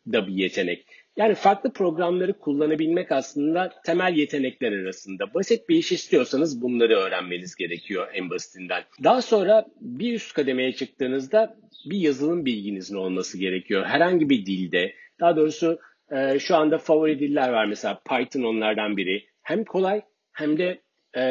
da 0.07 0.27
bir 0.27 0.33
yetenek. 0.33 0.85
Yani 1.17 1.35
farklı 1.35 1.73
programları 1.73 2.39
kullanabilmek 2.39 3.11
aslında 3.11 3.71
temel 3.85 4.15
yetenekler 4.15 4.71
arasında. 4.71 5.33
Basit 5.33 5.69
bir 5.69 5.75
iş 5.75 5.91
istiyorsanız 5.91 6.61
bunları 6.61 6.95
öğrenmeniz 6.95 7.55
gerekiyor 7.55 8.07
en 8.13 8.29
basitinden. 8.29 8.83
Daha 9.03 9.21
sonra 9.21 9.65
bir 9.81 10.13
üst 10.13 10.33
kademeye 10.33 10.73
çıktığınızda 10.73 11.57
bir 11.85 11.97
yazılım 11.97 12.45
bilginizin 12.45 12.95
olması 12.95 13.37
gerekiyor. 13.37 13.85
Herhangi 13.85 14.29
bir 14.29 14.45
dilde, 14.45 14.93
daha 15.19 15.35
doğrusu 15.35 15.79
e, 16.11 16.39
şu 16.39 16.55
anda 16.55 16.77
favori 16.77 17.19
diller 17.19 17.49
var 17.49 17.65
mesela 17.65 18.01
Python 18.09 18.43
onlardan 18.43 18.97
biri. 18.97 19.25
Hem 19.41 19.65
kolay 19.65 20.01
hem 20.31 20.57
de 20.57 20.81
e, 21.17 21.23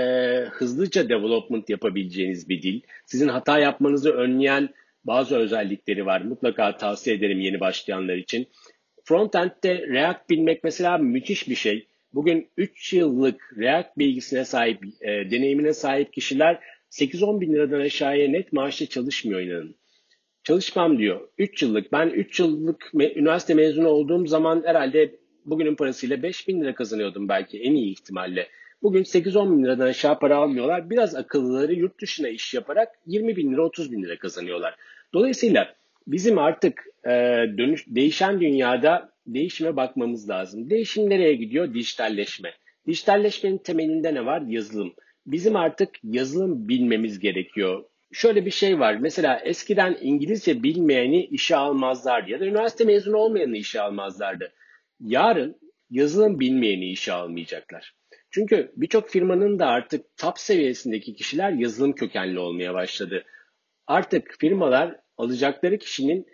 hızlıca 0.51 1.09
development 1.09 1.71
yapabileceğiniz 1.71 2.49
bir 2.49 2.62
dil. 2.62 2.81
Sizin 3.07 3.29
hata 3.29 3.59
yapmanızı 3.59 4.12
önleyen 4.12 4.68
bazı 5.05 5.37
özellikleri 5.37 6.07
var. 6.07 6.21
Mutlaka 6.21 6.77
tavsiye 6.77 7.16
ederim 7.16 7.40
yeni 7.40 7.61
başlayanlar 7.61 8.16
için. 8.16 8.49
Frontend'de 9.05 9.87
React 9.88 10.31
bilmek 10.31 10.65
mesela 10.65 10.99
müthiş 10.99 11.49
bir 11.49 11.55
şey. 11.55 11.87
Bugün 12.15 12.49
3 12.57 12.93
yıllık 12.93 13.55
React 13.59 13.99
bilgisine 13.99 14.45
sahip, 14.45 14.85
e, 15.01 15.31
deneyimine 15.31 15.73
sahip 15.73 16.12
kişiler 16.12 16.61
8-10 16.91 17.41
bin 17.41 17.53
liradan 17.53 17.81
aşağıya 17.81 18.29
net 18.29 18.53
maaşla 18.53 18.87
çalışmıyor 18.87 19.41
inanın. 19.41 19.75
Çalışmam 20.45 20.99
diyor. 20.99 21.29
3 21.38 21.62
yıllık. 21.62 21.93
Ben 21.93 22.09
3 22.09 22.41
yıllık 22.41 22.91
me- 22.95 23.19
üniversite 23.19 23.55
mezunu 23.55 23.88
olduğum 23.88 24.27
zaman 24.27 24.62
herhalde 24.67 25.15
bugünün 25.45 25.75
parasıyla 25.75 26.23
5 26.23 26.49
bin 26.49 26.61
lira 26.61 26.75
kazanıyordum 26.75 27.29
belki 27.29 27.62
en 27.62 27.75
iyi 27.75 27.93
ihtimalle. 27.93 28.49
Bugün 28.83 29.03
8-10 29.03 29.53
bin 29.53 29.65
liradan 29.65 29.87
aşağı 29.87 30.19
para 30.19 30.37
almıyorlar. 30.37 30.91
Biraz 30.91 31.15
akıllıları 31.15 31.73
yurt 31.75 32.01
dışına 32.01 32.29
iş 32.29 32.55
yaparak 32.55 32.88
20 33.07 33.37
bin 33.37 33.53
lira 33.53 33.62
30 33.62 33.93
bin 33.93 34.03
lira 34.03 34.19
kazanıyorlar. 34.19 34.77
Dolayısıyla 35.15 35.75
bizim 36.07 36.38
artık 36.38 36.85
e, 37.05 37.11
dönüş, 37.59 37.85
değişen 37.88 38.41
dünyada 38.41 39.12
değişime 39.27 39.77
bakmamız 39.77 40.29
lazım. 40.29 40.71
Değişim 40.71 41.11
nereye 41.11 41.35
gidiyor? 41.35 41.75
Dijitalleşme. 41.75 42.55
Dijitalleşmenin 42.87 43.59
temelinde 43.59 44.15
ne 44.15 44.27
var? 44.27 44.43
Yazılım. 44.47 44.95
Bizim 45.27 45.57
artık 45.57 45.88
yazılım 46.03 46.69
bilmemiz 46.69 47.19
gerekiyor. 47.19 47.85
Şöyle 48.12 48.47
bir 48.47 48.51
şey 48.51 48.81
var. 48.81 48.97
Mesela 49.01 49.41
eskiden 49.45 49.99
İngilizce 50.01 50.62
bilmeyeni 50.62 51.25
işe 51.25 51.57
almazlardı 51.57 52.31
ya 52.31 52.41
da 52.41 52.47
üniversite 52.47 52.85
mezunu 52.85 53.17
olmayanı 53.17 53.57
işe 53.57 53.81
almazlardı. 53.81 54.53
Yarın 55.01 55.57
yazılım 55.91 56.41
bilmeyeni 56.41 56.91
işe 56.91 57.12
almayacaklar. 57.12 57.95
Çünkü 58.31 58.73
birçok 58.77 59.09
firmanın 59.09 59.59
da 59.59 59.67
artık 59.67 60.17
top 60.17 60.38
seviyesindeki 60.38 61.15
kişiler 61.15 61.53
yazılım 61.53 61.93
kökenli 61.93 62.38
olmaya 62.38 62.75
başladı. 62.75 63.25
Artık 63.87 64.37
firmalar 64.38 64.97
alacakları 65.18 65.79
kişinin 65.79 66.27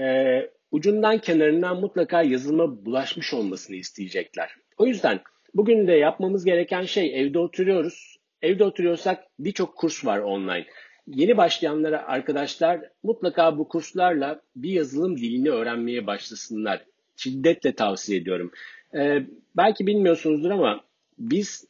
e, 0.00 0.38
ucundan 0.70 1.18
kenarından 1.18 1.80
mutlaka 1.80 2.22
yazılıma 2.22 2.84
bulaşmış 2.84 3.34
olmasını 3.34 3.76
isteyecekler. 3.76 4.56
O 4.78 4.86
yüzden 4.86 5.20
bugün 5.54 5.86
de 5.86 5.92
yapmamız 5.92 6.44
gereken 6.44 6.82
şey 6.82 7.20
evde 7.20 7.38
oturuyoruz. 7.38 8.16
Evde 8.42 8.64
oturuyorsak 8.64 9.24
birçok 9.38 9.76
kurs 9.76 10.04
var 10.04 10.18
online. 10.18 10.66
Yeni 11.06 11.36
başlayanlara 11.36 12.06
arkadaşlar 12.06 12.80
mutlaka 13.02 13.58
bu 13.58 13.68
kurslarla 13.68 14.42
bir 14.56 14.70
yazılım 14.70 15.16
dilini 15.16 15.50
öğrenmeye 15.50 16.06
başlasınlar. 16.06 16.84
Şiddetle 17.16 17.72
tavsiye 17.74 18.18
ediyorum. 18.18 18.52
Ee, 18.94 19.22
belki 19.56 19.86
bilmiyorsunuzdur 19.86 20.50
ama 20.50 20.84
biz 21.18 21.64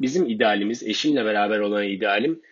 bizim 0.00 0.28
idealimiz, 0.28 0.82
eşimle 0.82 1.24
beraber 1.24 1.58
olan 1.58 1.84
idealim 1.84 2.42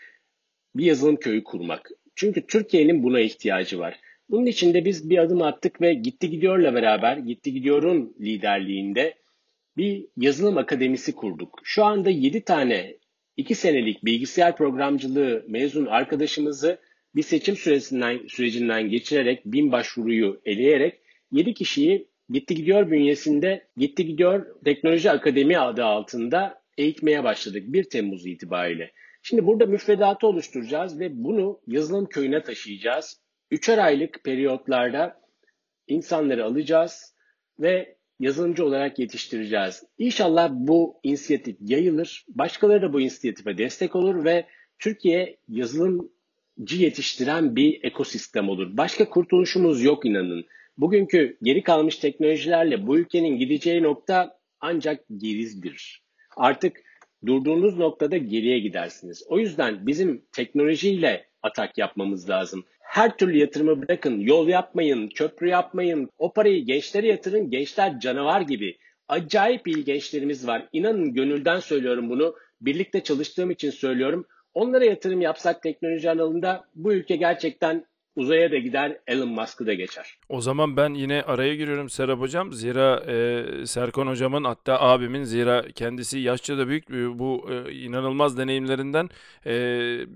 bir 0.74 0.84
yazılım 0.84 1.16
köyü 1.16 1.44
kurmak. 1.44 1.90
Çünkü 2.20 2.46
Türkiye'nin 2.46 3.02
buna 3.02 3.20
ihtiyacı 3.20 3.78
var. 3.78 4.00
Bunun 4.30 4.46
için 4.46 4.74
de 4.74 4.84
biz 4.84 5.10
bir 5.10 5.18
adım 5.18 5.42
attık 5.42 5.80
ve 5.80 5.94
Gitti 5.94 6.30
Gidiyor'la 6.30 6.74
beraber 6.74 7.16
Gitti 7.16 7.52
Gidiyor'un 7.52 8.16
liderliğinde 8.20 9.14
bir 9.76 10.06
yazılım 10.16 10.58
akademisi 10.58 11.14
kurduk. 11.14 11.60
Şu 11.64 11.84
anda 11.84 12.10
7 12.10 12.44
tane 12.44 12.96
2 13.36 13.54
senelik 13.54 14.04
bilgisayar 14.04 14.56
programcılığı 14.56 15.44
mezun 15.48 15.86
arkadaşımızı 15.86 16.78
bir 17.14 17.22
seçim 17.22 17.56
süresinden, 17.56 18.26
sürecinden 18.28 18.88
geçirerek 18.88 19.44
bin 19.44 19.72
başvuruyu 19.72 20.40
eleyerek 20.44 21.00
7 21.32 21.54
kişiyi 21.54 22.08
Gitti 22.30 22.54
Gidiyor 22.54 22.90
bünyesinde 22.90 23.66
Gitti 23.76 24.06
Gidiyor 24.06 24.46
Teknoloji 24.64 25.10
Akademi 25.10 25.58
adı 25.58 25.84
altında 25.84 26.62
eğitmeye 26.78 27.24
başladık 27.24 27.62
1 27.66 27.84
Temmuz 27.84 28.26
itibariyle. 28.26 28.92
Şimdi 29.22 29.46
burada 29.46 29.66
müfredatı 29.66 30.26
oluşturacağız 30.26 31.00
ve 31.00 31.24
bunu 31.24 31.60
yazılım 31.66 32.06
köyüne 32.06 32.42
taşıyacağız. 32.42 33.20
Üçer 33.50 33.78
aylık 33.78 34.24
periyotlarda 34.24 35.20
insanları 35.86 36.44
alacağız 36.44 37.14
ve 37.60 37.96
yazılımcı 38.20 38.64
olarak 38.64 38.98
yetiştireceğiz. 38.98 39.82
İnşallah 39.98 40.50
bu 40.52 41.00
inisiyatif 41.02 41.56
yayılır. 41.60 42.24
Başkaları 42.28 42.82
da 42.82 42.92
bu 42.92 43.00
inisiyatife 43.00 43.58
destek 43.58 43.96
olur 43.96 44.24
ve 44.24 44.46
Türkiye 44.78 45.36
yazılımcı 45.48 46.76
yetiştiren 46.76 47.56
bir 47.56 47.84
ekosistem 47.84 48.48
olur. 48.48 48.76
Başka 48.76 49.08
kurtuluşumuz 49.08 49.84
yok 49.84 50.06
inanın. 50.06 50.44
Bugünkü 50.78 51.38
geri 51.42 51.62
kalmış 51.62 51.96
teknolojilerle 51.96 52.86
bu 52.86 52.98
ülkenin 52.98 53.38
gideceği 53.38 53.82
nokta 53.82 54.38
ancak 54.60 55.04
gerizdir. 55.16 56.02
Artık 56.36 56.76
durduğunuz 57.26 57.78
noktada 57.78 58.16
geriye 58.16 58.58
gidersiniz. 58.58 59.24
O 59.28 59.38
yüzden 59.38 59.86
bizim 59.86 60.22
teknolojiyle 60.32 61.26
atak 61.42 61.78
yapmamız 61.78 62.30
lazım. 62.30 62.64
Her 62.80 63.16
türlü 63.16 63.38
yatırımı 63.38 63.82
bırakın, 63.82 64.20
yol 64.20 64.48
yapmayın, 64.48 65.08
köprü 65.08 65.48
yapmayın. 65.48 66.10
O 66.18 66.32
parayı 66.32 66.64
gençlere 66.64 67.06
yatırın, 67.06 67.50
gençler 67.50 68.00
canavar 68.00 68.40
gibi. 68.40 68.76
Acayip 69.08 69.68
iyi 69.68 69.84
gençlerimiz 69.84 70.46
var. 70.46 70.68
İnanın 70.72 71.14
gönülden 71.14 71.60
söylüyorum 71.60 72.10
bunu. 72.10 72.34
Birlikte 72.60 73.00
çalıştığım 73.00 73.50
için 73.50 73.70
söylüyorum. 73.70 74.26
Onlara 74.54 74.84
yatırım 74.84 75.20
yapsak 75.20 75.62
teknoloji 75.62 76.10
alanında 76.10 76.64
bu 76.74 76.92
ülke 76.92 77.16
gerçekten 77.16 77.84
uzaya 78.16 78.52
da 78.52 78.58
gider, 78.58 78.98
Elon 79.06 79.28
Musk'ı 79.28 79.66
da 79.66 79.74
geçer. 79.74 80.18
O 80.28 80.40
zaman 80.40 80.76
ben 80.76 80.94
yine 80.94 81.22
araya 81.22 81.54
giriyorum 81.54 81.90
Serap 81.90 82.20
Hocam. 82.20 82.52
Zira 82.52 83.04
e, 83.08 83.66
Serkan 83.66 84.06
Hocamın 84.06 84.44
hatta 84.44 84.80
abimin 84.80 85.24
zira 85.24 85.64
kendisi 85.74 86.18
yaşça 86.18 86.58
da 86.58 86.68
büyük 86.68 86.90
e, 86.90 87.18
bu 87.18 87.46
e, 87.50 87.72
inanılmaz 87.72 88.38
deneyimlerinden 88.38 89.08
e, 89.46 90.06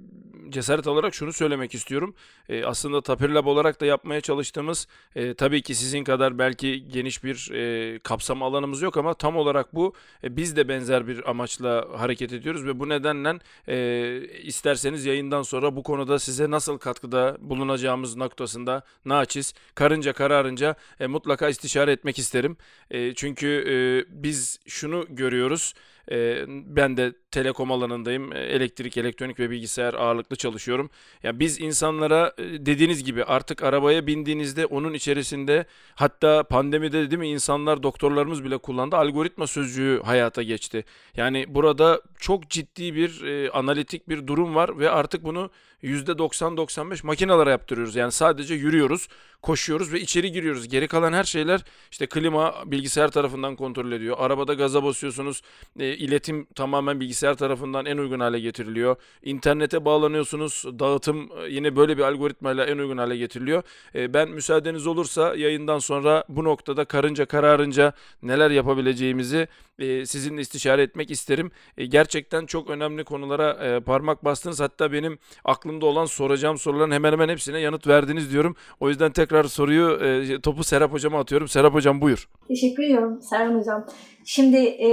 cesaret 0.48 0.86
alarak 0.86 1.14
şunu 1.14 1.32
söylemek 1.32 1.74
istiyorum. 1.74 2.14
E, 2.48 2.64
aslında 2.64 3.00
Tapir 3.02 3.28
Lab 3.28 3.46
olarak 3.46 3.80
da 3.80 3.86
yapmaya 3.86 4.20
çalıştığımız 4.20 4.88
e, 5.14 5.34
tabii 5.34 5.62
ki 5.62 5.74
sizin 5.74 6.04
kadar 6.04 6.38
belki 6.38 6.88
geniş 6.88 7.24
bir 7.24 7.50
e, 7.52 7.98
kapsam 7.98 8.42
alanımız 8.42 8.82
yok 8.82 8.96
ama 8.96 9.14
tam 9.14 9.36
olarak 9.36 9.74
bu 9.74 9.94
e, 10.24 10.36
biz 10.36 10.56
de 10.56 10.68
benzer 10.68 11.06
bir 11.06 11.30
amaçla 11.30 11.88
hareket 11.96 12.32
ediyoruz 12.32 12.66
ve 12.66 12.80
bu 12.80 12.88
nedenle 12.88 13.38
e, 13.68 14.20
isterseniz 14.42 15.06
yayından 15.06 15.42
sonra 15.42 15.76
bu 15.76 15.82
konuda 15.82 16.18
size 16.18 16.50
nasıl 16.50 16.78
katkıda 16.78 17.36
bulunacağımız 17.84 18.16
noktasında 18.16 18.82
naçiz 19.04 19.54
karınca 19.74 20.12
kararınca 20.12 20.76
e, 21.00 21.06
mutlaka 21.06 21.48
istişare 21.48 21.92
etmek 21.92 22.18
isterim. 22.18 22.56
E, 22.90 23.14
çünkü 23.14 23.48
e, 23.68 23.76
biz 24.22 24.58
şunu 24.66 25.06
görüyoruz. 25.08 25.74
E, 26.10 26.44
ben 26.48 26.96
de 26.96 27.12
telekom 27.30 27.72
alanındayım. 27.72 28.32
E, 28.32 28.38
elektrik, 28.38 28.96
elektronik 28.96 29.38
ve 29.40 29.50
bilgisayar 29.50 29.94
ağırlıklı 29.94 30.36
çalışıyorum. 30.36 30.90
Ya 31.22 31.38
biz 31.38 31.60
insanlara 31.60 32.32
e, 32.38 32.42
dediğiniz 32.42 33.04
gibi 33.04 33.24
artık 33.24 33.62
arabaya 33.62 34.06
bindiğinizde 34.06 34.66
onun 34.66 34.94
içerisinde 34.94 35.66
hatta 35.94 36.42
pandemide 36.42 37.10
değil 37.10 37.18
mi 37.18 37.28
insanlar 37.28 37.82
doktorlarımız 37.82 38.44
bile 38.44 38.58
kullandı. 38.58 38.96
Algoritma 38.96 39.46
sözcüğü 39.46 40.00
hayata 40.04 40.42
geçti. 40.42 40.84
Yani 41.16 41.46
burada 41.48 42.00
çok 42.18 42.50
ciddi 42.50 42.94
bir 42.94 43.22
e, 43.24 43.50
analitik 43.50 44.08
bir 44.08 44.26
durum 44.26 44.54
var 44.54 44.78
ve 44.78 44.90
artık 44.90 45.24
bunu 45.24 45.50
%90-95 45.84 47.06
makinalara 47.06 47.50
yaptırıyoruz. 47.50 47.96
Yani 47.96 48.12
sadece 48.12 48.54
yürüyoruz, 48.54 49.08
koşuyoruz 49.42 49.92
ve 49.92 50.00
içeri 50.00 50.32
giriyoruz. 50.32 50.68
Geri 50.68 50.88
kalan 50.88 51.12
her 51.12 51.24
şeyler 51.24 51.64
işte 51.90 52.06
klima 52.06 52.54
bilgisayar 52.66 53.08
tarafından 53.08 53.56
kontrol 53.56 53.92
ediyor. 53.92 54.16
Arabada 54.18 54.54
gaza 54.54 54.84
basıyorsunuz. 54.84 55.42
E, 55.78 55.86
iletim 55.86 56.46
tamamen 56.54 57.00
bilgisayar 57.00 57.34
tarafından 57.34 57.86
en 57.86 57.98
uygun 57.98 58.20
hale 58.20 58.40
getiriliyor. 58.40 58.96
İnternete 59.22 59.84
bağlanıyorsunuz. 59.84 60.64
Dağıtım 60.78 61.30
e, 61.44 61.48
yine 61.48 61.76
böyle 61.76 61.96
bir 61.96 62.02
algoritmayla 62.02 62.64
en 62.64 62.78
uygun 62.78 62.98
hale 62.98 63.16
getiriliyor. 63.16 63.62
E, 63.94 64.14
ben 64.14 64.28
müsaadeniz 64.28 64.86
olursa 64.86 65.34
yayından 65.36 65.78
sonra 65.78 66.24
bu 66.28 66.44
noktada 66.44 66.84
karınca 66.84 67.26
kararınca 67.26 67.92
neler 68.22 68.50
yapabileceğimizi 68.50 69.48
e, 69.78 70.06
sizinle 70.06 70.40
istişare 70.40 70.82
etmek 70.82 71.10
isterim. 71.10 71.50
E, 71.78 71.86
gerçekten 71.86 72.46
çok 72.46 72.70
önemli 72.70 73.04
konulara 73.04 73.50
e, 73.50 73.80
parmak 73.80 74.24
bastınız. 74.24 74.60
Hatta 74.60 74.92
benim 74.92 75.18
aklımda 75.44 75.86
olan 75.86 76.04
soracağım 76.04 76.58
soruların 76.58 76.90
hemen 76.90 77.12
hemen 77.12 77.28
hepsine 77.28 77.60
yanıt 77.60 77.86
verdiniz 77.86 78.32
diyorum. 78.32 78.56
O 78.80 78.88
yüzden 78.88 79.12
tekrar 79.12 79.44
soruyu 79.44 80.00
e, 80.04 80.40
topu 80.40 80.64
Serap 80.64 80.92
Hocam'a 80.92 81.20
atıyorum. 81.20 81.48
Serap 81.48 81.74
Hocam 81.74 82.00
buyur. 82.00 82.28
Teşekkür 82.48 82.82
ediyorum 82.82 83.22
Serhan 83.22 83.58
Hocam. 83.58 83.86
Şimdi 84.24 84.56
e, 84.56 84.90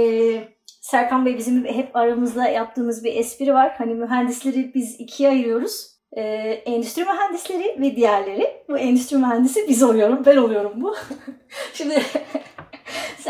Serkan 0.80 1.26
Bey 1.26 1.38
bizim 1.38 1.64
hep 1.64 1.96
aramızda 1.96 2.48
yaptığımız 2.48 3.04
bir 3.04 3.16
espri 3.16 3.54
var. 3.54 3.74
Hani 3.78 3.94
mühendisleri 3.94 4.72
biz 4.74 5.00
ikiye 5.00 5.28
ayırıyoruz. 5.28 5.92
Ee, 6.16 6.22
endüstri 6.66 7.04
mühendisleri 7.04 7.76
ve 7.80 7.96
diğerleri. 7.96 8.46
Bu 8.68 8.78
endüstri 8.78 9.16
mühendisi 9.16 9.68
biz 9.68 9.82
oluyorum, 9.82 10.22
ben 10.26 10.36
oluyorum 10.36 10.72
bu. 10.76 10.96
Şimdi 11.74 11.94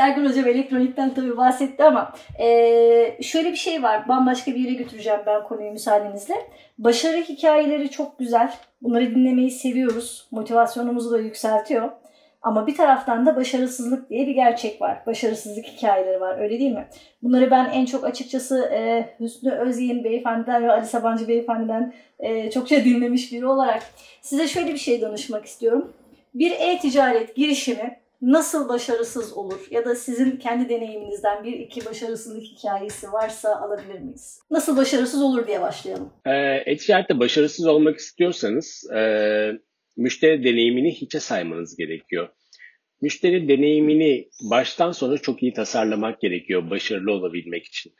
Serkan 0.02 0.26
Hocam 0.26 0.46
elektronikten 0.46 1.14
tabii 1.14 1.36
bahsetti 1.36 1.84
ama 1.84 2.12
e, 2.38 3.22
şöyle 3.22 3.50
bir 3.50 3.56
şey 3.56 3.82
var. 3.82 4.08
Bambaşka 4.08 4.54
bir 4.54 4.60
yere 4.60 4.74
götüreceğim 4.74 5.20
ben 5.26 5.44
konuyu 5.44 5.72
müsaadenizle. 5.72 6.34
Başarı 6.78 7.16
hikayeleri 7.16 7.90
çok 7.90 8.18
güzel. 8.18 8.54
Bunları 8.82 9.10
dinlemeyi 9.14 9.50
seviyoruz. 9.50 10.28
Motivasyonumuzu 10.30 11.10
da 11.10 11.18
yükseltiyor. 11.18 11.90
Ama 12.42 12.66
bir 12.66 12.76
taraftan 12.76 13.26
da 13.26 13.36
başarısızlık 13.36 14.10
diye 14.10 14.26
bir 14.26 14.34
gerçek 14.34 14.82
var. 14.82 15.02
Başarısızlık 15.06 15.64
hikayeleri 15.64 16.20
var 16.20 16.38
öyle 16.38 16.58
değil 16.58 16.72
mi? 16.72 16.86
Bunları 17.22 17.50
ben 17.50 17.70
en 17.70 17.84
çok 17.84 18.04
açıkçası 18.04 18.70
e, 18.72 19.08
Hüsnü 19.20 19.50
Özyeğin 19.50 20.04
beyefendiden 20.04 20.62
ve 20.62 20.72
Ali 20.72 20.86
Sabancı 20.86 21.28
beyefendiden 21.28 21.92
e, 22.18 22.50
çokça 22.50 22.84
dinlemiş 22.84 23.32
biri 23.32 23.46
olarak 23.46 23.82
size 24.20 24.48
şöyle 24.48 24.72
bir 24.72 24.78
şey 24.78 25.00
danışmak 25.00 25.44
istiyorum. 25.44 25.92
Bir 26.34 26.50
e-ticaret 26.50 27.36
girişimi 27.36 28.01
nasıl 28.22 28.68
başarısız 28.68 29.32
olur? 29.32 29.66
Ya 29.70 29.84
da 29.84 29.94
sizin 29.94 30.36
kendi 30.36 30.68
deneyiminizden 30.68 31.44
bir 31.44 31.52
iki 31.52 31.86
başarısızlık 31.86 32.42
hikayesi 32.42 33.12
varsa 33.12 33.56
alabilir 33.56 34.00
miyiz? 34.00 34.40
Nasıl 34.50 34.76
başarısız 34.76 35.22
olur 35.22 35.46
diye 35.46 35.60
başlayalım. 35.60 36.12
E, 36.26 36.32
e-ticarette 36.66 37.18
başarısız 37.18 37.66
olmak 37.66 37.98
istiyorsanız 37.98 38.90
e, 38.94 39.00
müşteri 39.96 40.44
deneyimini 40.44 40.94
hiçe 40.94 41.20
saymanız 41.20 41.76
gerekiyor. 41.76 42.28
Müşteri 43.00 43.48
deneyimini 43.48 44.28
baştan 44.50 44.92
sona 44.92 45.18
çok 45.18 45.42
iyi 45.42 45.52
tasarlamak 45.52 46.20
gerekiyor 46.20 46.70
başarılı 46.70 47.12
olabilmek 47.12 47.66
için. 47.66 47.92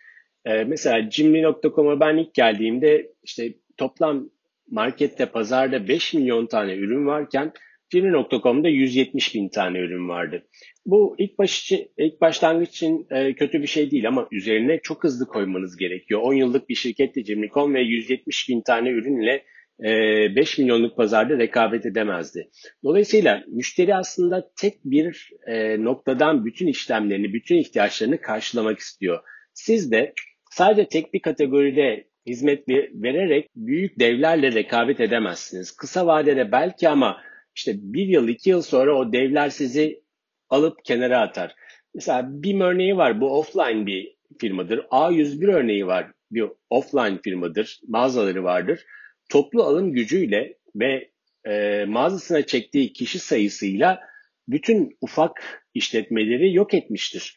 Ee, 0.44 0.64
mesela 0.64 1.11
Cimri.com'a 1.11 2.00
ben 2.00 2.16
ilk 2.16 2.35
geldiğimde 2.35 3.12
işte 3.22 3.54
toplam 3.76 4.30
markette, 4.70 5.26
pazarda 5.26 5.88
5 5.88 6.14
milyon 6.14 6.46
tane 6.46 6.74
ürün 6.74 7.06
varken 7.06 7.52
Cimri.com'da 7.92 8.68
170 8.68 9.35
bin 9.35 9.48
tane 9.48 9.78
ürün 9.78 10.09
vardı. 10.09 10.46
Bu 10.87 11.14
ilk, 11.18 11.38
baş 11.38 11.62
için, 11.62 11.90
ilk 11.98 12.20
başlangıç 12.20 12.68
için 12.68 13.07
e, 13.11 13.35
kötü 13.35 13.62
bir 13.62 13.66
şey 13.66 13.90
değil 13.90 14.09
ama 14.09 14.28
üzerine 14.33 14.81
çok 14.83 15.05
hızlı 15.05 15.26
koymanız 15.26 15.76
gerekiyor. 15.76 16.20
10 16.24 16.35
yıllık 16.35 16.68
bir 16.68 16.74
şirkette 16.74 17.24
Cimri.com 17.24 17.74
ve 17.74 17.81
170 17.81 18.48
bin 18.48 18.61
tane 18.61 18.90
ürünle 18.90 19.44
5 19.81 20.59
e, 20.59 20.62
milyonluk 20.62 20.96
pazarda 20.96 21.38
rekabet 21.38 21.87
edemezdi. 21.87 22.48
Dolayısıyla 22.85 23.44
müşteri 23.48 23.94
aslında 23.94 24.50
tek 24.61 24.74
bir 24.85 25.31
e, 25.46 25.85
noktadan 25.85 26.44
bütün 26.44 26.66
işlemlerini, 26.66 27.33
bütün 27.33 27.57
ihtiyaçlarını 27.57 28.20
karşılamak 28.20 28.78
istiyor. 28.78 29.20
Siz 29.55 29.92
de 29.92 30.12
sadece 30.50 30.88
tek 30.88 31.14
bir 31.14 31.20
kategoride 31.20 32.05
hizmet 32.26 32.68
vererek 32.68 33.48
büyük 33.57 34.00
devlerle 34.00 34.52
rekabet 34.52 35.00
edemezsiniz. 35.00 35.76
Kısa 35.76 36.07
vadede 36.07 36.52
belki 36.52 36.88
ama 36.88 37.20
işte 37.54 37.72
bir 37.76 38.06
yıl, 38.06 38.28
iki 38.28 38.50
yıl 38.50 38.62
sonra 38.62 38.96
o 38.96 39.12
devler 39.12 39.48
sizi 39.48 40.02
alıp 40.48 40.84
kenara 40.84 41.20
atar. 41.20 41.54
Mesela 41.94 42.28
bir 42.28 42.60
örneği 42.60 42.96
var. 42.96 43.20
Bu 43.20 43.38
offline 43.38 43.86
bir 43.86 44.16
firmadır. 44.40 44.78
A101 44.78 45.52
örneği 45.52 45.86
var. 45.86 46.10
Bir 46.30 46.44
offline 46.70 47.18
firmadır. 47.22 47.80
Mağazaları 47.88 48.44
vardır 48.44 48.86
toplu 49.32 49.62
alım 49.62 49.92
gücüyle 49.92 50.58
ve 50.76 51.10
e, 51.46 51.84
mağazasına 51.84 52.42
çektiği 52.42 52.92
kişi 52.92 53.18
sayısıyla 53.18 54.00
bütün 54.48 54.96
ufak 55.00 55.64
işletmeleri 55.74 56.54
yok 56.54 56.74
etmiştir. 56.74 57.36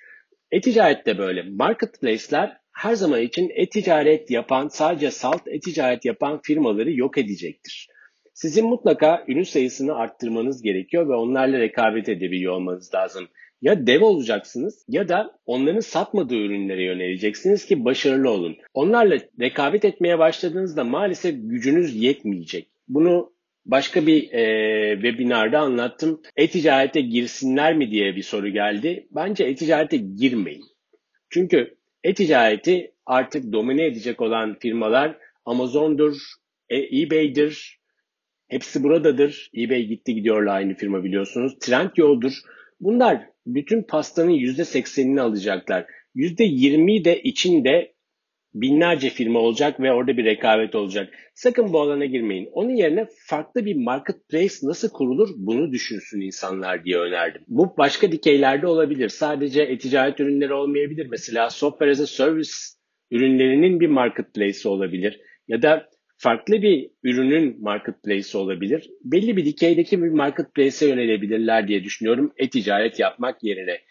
E-ticaret 0.51 1.05
de 1.05 1.17
böyle. 1.17 1.43
Marketplace'ler 1.43 2.57
her 2.71 2.93
zaman 2.95 3.21
için 3.21 3.51
e-ticaret 3.55 4.31
yapan, 4.31 4.67
sadece 4.67 5.11
salt 5.11 5.47
e-ticaret 5.47 6.05
yapan 6.05 6.41
firmaları 6.43 6.91
yok 6.91 7.17
edecektir. 7.17 7.87
Sizin 8.35 8.65
mutlaka 8.67 9.23
ürün 9.27 9.43
sayısını 9.43 9.95
arttırmanız 9.95 10.61
gerekiyor 10.61 11.09
ve 11.09 11.13
onlarla 11.13 11.59
rekabet 11.59 12.09
edebiliyor 12.09 12.53
olmanız 12.53 12.93
lazım. 12.93 13.27
Ya 13.61 13.87
dev 13.87 14.01
olacaksınız 14.03 14.85
ya 14.89 15.09
da 15.09 15.39
onların 15.45 15.79
satmadığı 15.79 16.35
ürünlere 16.35 16.83
yöneleceksiniz 16.83 17.65
ki 17.65 17.85
başarılı 17.85 18.29
olun. 18.29 18.57
Onlarla 18.73 19.19
rekabet 19.39 19.85
etmeye 19.85 20.19
başladığınızda 20.19 20.83
maalesef 20.83 21.35
gücünüz 21.37 21.95
yetmeyecek. 21.95 22.67
Bunu 22.87 23.33
başka 23.65 24.07
bir 24.07 24.31
e, 24.31 24.93
webinarda 24.95 25.59
anlattım. 25.59 26.21
E-ticarete 26.35 27.01
girsinler 27.01 27.75
mi 27.75 27.91
diye 27.91 28.15
bir 28.15 28.23
soru 28.23 28.49
geldi. 28.49 29.07
Bence 29.11 29.43
e-ticarete 29.43 29.97
girmeyin. 29.97 30.63
Çünkü 31.29 31.77
e-ticareti 32.03 32.93
artık 33.05 33.53
domine 33.53 33.85
edecek 33.85 34.21
olan 34.21 34.59
firmalar 34.59 35.17
Amazon'dur, 35.45 36.17
e, 36.69 37.01
eBay'dir. 37.01 37.79
Hepsi 38.55 38.83
buradadır. 38.83 39.51
eBay 39.57 39.85
gitti 39.85 40.15
gidiyorla 40.15 40.51
aynı 40.51 40.73
firma 40.73 41.03
biliyorsunuz. 41.03 41.59
Trendyol'dur. 41.59 42.33
Bunlar 42.79 43.21
bütün 43.45 43.83
pastanın 43.83 44.31
%80'ini 44.31 45.21
alacaklar. 45.21 45.85
%20'yi 46.15 47.05
de 47.05 47.21
içinde 47.21 47.93
binlerce 48.53 49.09
firma 49.09 49.39
olacak 49.39 49.79
ve 49.79 49.93
orada 49.93 50.17
bir 50.17 50.25
rekabet 50.25 50.75
olacak. 50.75 51.13
Sakın 51.33 51.73
bu 51.73 51.81
alana 51.81 52.05
girmeyin. 52.05 52.49
Onun 52.51 52.75
yerine 52.75 53.07
farklı 53.27 53.65
bir 53.65 53.75
marketplace 53.75 54.55
nasıl 54.63 54.89
kurulur 54.89 55.29
bunu 55.35 55.71
düşünsün 55.71 56.21
insanlar 56.21 56.85
diye 56.85 56.97
önerdim. 56.97 57.41
Bu 57.47 57.77
başka 57.77 58.11
dikeylerde 58.11 58.67
olabilir. 58.67 59.09
Sadece 59.09 59.63
e-ticaret 59.63 60.19
ürünleri 60.19 60.53
olmayabilir. 60.53 61.07
Mesela 61.11 61.49
software 61.49 61.91
as 61.91 61.99
a 61.99 62.07
service 62.07 62.51
ürünlerinin 63.11 63.79
bir 63.79 63.87
marketplace 63.87 64.69
olabilir. 64.69 65.19
Ya 65.47 65.61
da 65.61 65.89
farklı 66.17 66.61
bir 66.61 66.91
ürünün 67.03 67.61
marketplace 67.61 68.37
olabilir. 68.37 68.89
Belli 69.03 69.37
bir 69.37 69.45
dikeydeki 69.45 70.03
bir 70.03 70.09
marketplace'e 70.09 70.89
yönelebilirler 70.89 71.67
diye 71.67 71.83
düşünüyorum 71.83 72.33
e-ticaret 72.37 72.99
yapmak 72.99 73.43
yerine. 73.43 73.81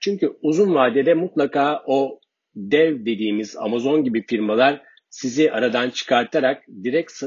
Çünkü 0.00 0.32
uzun 0.42 0.74
vadede 0.74 1.14
mutlaka 1.14 1.82
o 1.86 2.20
dev 2.54 3.00
dediğimiz 3.06 3.56
Amazon 3.56 4.04
gibi 4.04 4.26
firmalar 4.26 4.82
sizi 5.10 5.52
aradan 5.52 5.90
çıkartarak 5.90 6.62
direkt 6.84 7.22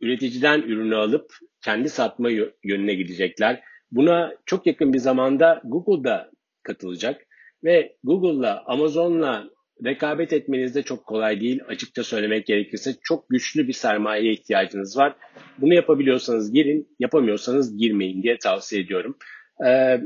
üreticiden 0.00 0.62
ürünü 0.62 0.96
alıp 0.96 1.32
kendi 1.64 1.88
satma 1.88 2.30
yönüne 2.64 2.94
gidecekler. 2.94 3.62
Buna 3.90 4.34
çok 4.46 4.66
yakın 4.66 4.92
bir 4.92 4.98
zamanda 4.98 5.62
Google 5.64 6.04
da 6.04 6.30
katılacak 6.62 7.26
ve 7.64 7.96
Google'la 8.04 8.62
Amazon'la 8.66 9.50
rekabet 9.84 10.32
etmeniz 10.32 10.74
de 10.74 10.82
çok 10.82 11.06
kolay 11.06 11.40
değil. 11.40 11.60
Açıkça 11.68 12.04
söylemek 12.04 12.46
gerekirse 12.46 12.94
çok 13.02 13.28
güçlü 13.28 13.68
bir 13.68 13.72
sermayeye 13.72 14.32
ihtiyacınız 14.32 14.96
var. 14.96 15.16
Bunu 15.58 15.74
yapabiliyorsanız 15.74 16.52
girin, 16.52 16.96
yapamıyorsanız 16.98 17.76
girmeyin 17.76 18.22
diye 18.22 18.38
tavsiye 18.38 18.82
ediyorum. 18.82 19.18
Ee, 19.66 20.00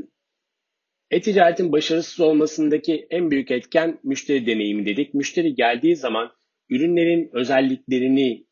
e-ticaretin 1.11 1.71
başarısız 1.71 2.19
olmasındaki 2.19 3.07
en 3.09 3.31
büyük 3.31 3.51
etken 3.51 3.99
müşteri 4.03 4.45
deneyimi 4.45 4.85
dedik. 4.85 5.13
Müşteri 5.13 5.55
geldiği 5.55 5.95
zaman 5.95 6.31
ürünlerin 6.69 7.29
özelliklerini 7.33 8.45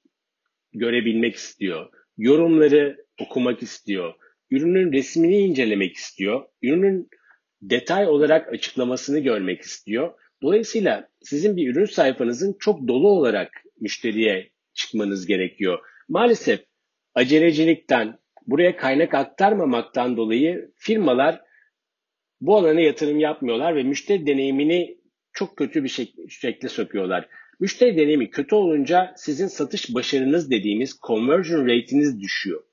görebilmek 0.73 1.36
istiyor. 1.36 1.89
Yorumları 2.17 2.97
okumak 3.21 3.63
istiyor. 3.63 4.13
Ürünün 4.51 4.91
resmini 4.91 5.38
incelemek 5.38 5.95
istiyor. 5.95 6.45
Ürünün 6.62 7.10
detay 7.62 8.08
olarak 8.08 8.53
açıklamasını 8.53 9.19
görmek 9.19 9.62
istiyor. 9.62 10.13
Dolayısıyla 10.41 11.10
sizin 11.21 11.58
bir 11.58 11.71
ürün 11.71 11.86
sayfanızın 11.86 12.56
çok 12.60 12.88
dolu 12.88 13.10
olarak 13.10 13.52
müşteriye 13.80 14.50
çıkmanız 14.73 15.26
gerekiyor. 15.26 15.80
Maalesef 16.10 16.60
acelecilikten, 17.15 18.19
buraya 18.47 18.78
kaynak 18.78 19.13
aktarmamaktan 19.13 20.17
dolayı 20.17 20.71
firmalar 20.76 21.41
bu 22.41 22.58
alana 22.58 22.82
yatırım 22.82 23.19
yapmıyorlar 23.19 23.76
ve 23.76 23.84
müşteri 23.84 24.28
deneyimini 24.28 24.97
çok 25.34 25.58
kötü 25.58 25.84
bir 25.84 25.89
şek- 25.89 26.30
şekilde 26.30 26.69
sokuyorlar. 26.69 27.30
Müşteri 27.60 27.97
deneyimi 27.97 28.30
kötü 28.30 28.56
olunca 28.56 29.13
sizin 29.17 29.47
satış 29.47 29.95
başarınız 29.95 30.52
dediğimiz 30.52 31.00
conversion 31.08 31.65
rate'iniz 31.65 32.21
düşüyor. 32.21 32.63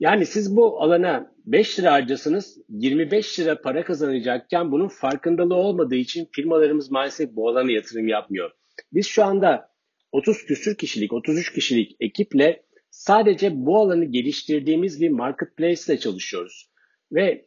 Yani 0.00 0.26
siz 0.26 0.56
bu 0.56 0.82
alana 0.82 1.34
5 1.46 1.78
lira 1.78 1.92
harcasanız 1.92 2.58
25 2.68 3.40
lira 3.40 3.60
para 3.60 3.84
kazanacakken 3.84 4.72
bunun 4.72 4.88
farkındalığı 4.88 5.54
olmadığı 5.54 5.94
için 5.94 6.28
firmalarımız 6.32 6.90
maalesef 6.90 7.30
bu 7.30 7.48
alana 7.48 7.70
yatırım 7.70 8.08
yapmıyor. 8.08 8.50
Biz 8.92 9.06
şu 9.06 9.24
anda 9.24 9.74
30 10.12 10.46
küsür 10.46 10.76
kişilik, 10.76 11.12
33 11.12 11.52
kişilik 11.52 11.96
ekiple 12.00 12.62
sadece 12.90 13.66
bu 13.66 13.78
alanı 13.78 14.04
geliştirdiğimiz 14.04 15.00
bir 15.00 15.10
marketplace 15.10 15.82
ile 15.88 15.98
çalışıyoruz. 15.98 16.70
Ve 17.12 17.46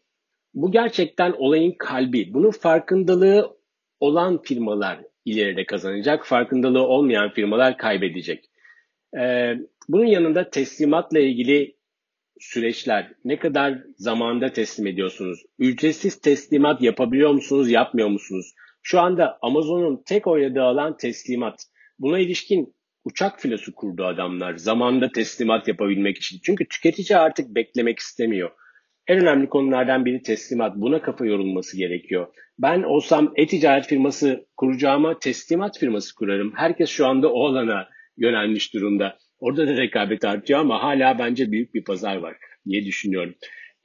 bu 0.54 0.72
gerçekten 0.72 1.32
olayın 1.38 1.76
kalbi. 1.80 2.34
Bunun 2.34 2.52
farkındalığı 2.52 3.58
olan 4.00 4.42
firmalar 4.42 5.00
ileride 5.26 5.66
kazanacak, 5.66 6.26
farkındalığı 6.26 6.84
olmayan 6.84 7.34
firmalar 7.34 7.78
kaybedecek. 7.78 8.46
Ee, 9.20 9.54
bunun 9.90 10.06
yanında 10.06 10.50
teslimatla 10.50 11.20
ilgili 11.20 11.77
süreçler, 12.39 13.13
ne 13.26 13.39
kadar 13.39 13.78
zamanda 13.97 14.54
teslim 14.54 14.88
ediyorsunuz? 14.88 15.39
Ücretsiz 15.60 16.21
teslimat 16.21 16.82
yapabiliyor 16.82 17.32
musunuz, 17.32 17.71
yapmıyor 17.71 18.08
musunuz? 18.08 18.54
Şu 18.84 19.00
anda 19.00 19.39
Amazon'un 19.41 20.04
tek 20.06 20.28
oynadığı 20.28 20.63
alan 20.63 20.97
teslimat. 20.97 21.63
Buna 22.00 22.19
ilişkin 22.19 22.73
uçak 23.04 23.41
filosu 23.41 23.76
kurdu 23.76 24.06
adamlar 24.06 24.56
zamanda 24.56 25.12
teslimat 25.12 25.67
yapabilmek 25.67 26.17
için. 26.17 26.39
Çünkü 26.43 26.67
tüketici 26.67 27.19
artık 27.19 27.56
beklemek 27.56 28.00
istemiyor. 28.00 28.52
En 29.08 29.21
önemli 29.21 29.50
konulardan 29.50 30.06
biri 30.06 30.21
teslimat. 30.21 30.76
Buna 30.76 31.02
kafa 31.02 31.26
yorulması 31.26 31.78
gerekiyor. 31.78 32.28
Ben 32.60 32.84
olsam 32.84 33.34
e-ticaret 33.36 33.88
firması 33.88 34.45
kuracağıma 34.58 35.19
teslimat 35.19 35.80
firması 35.80 36.15
kurarım. 36.15 36.54
Herkes 36.56 36.89
şu 36.89 37.08
anda 37.08 37.32
o 37.32 37.47
alana 37.47 37.88
yönelmiş 38.17 38.73
durumda. 38.73 39.17
Orada 39.39 39.67
da 39.67 39.78
rekabet 39.78 40.26
artıyor 40.26 40.60
ama 40.60 40.84
hala 40.84 41.19
bence 41.19 41.52
büyük 41.52 41.73
bir 41.73 41.84
pazar 41.84 42.15
var 42.15 42.38
diye 42.67 42.86
düşünüyorum. 42.86 43.36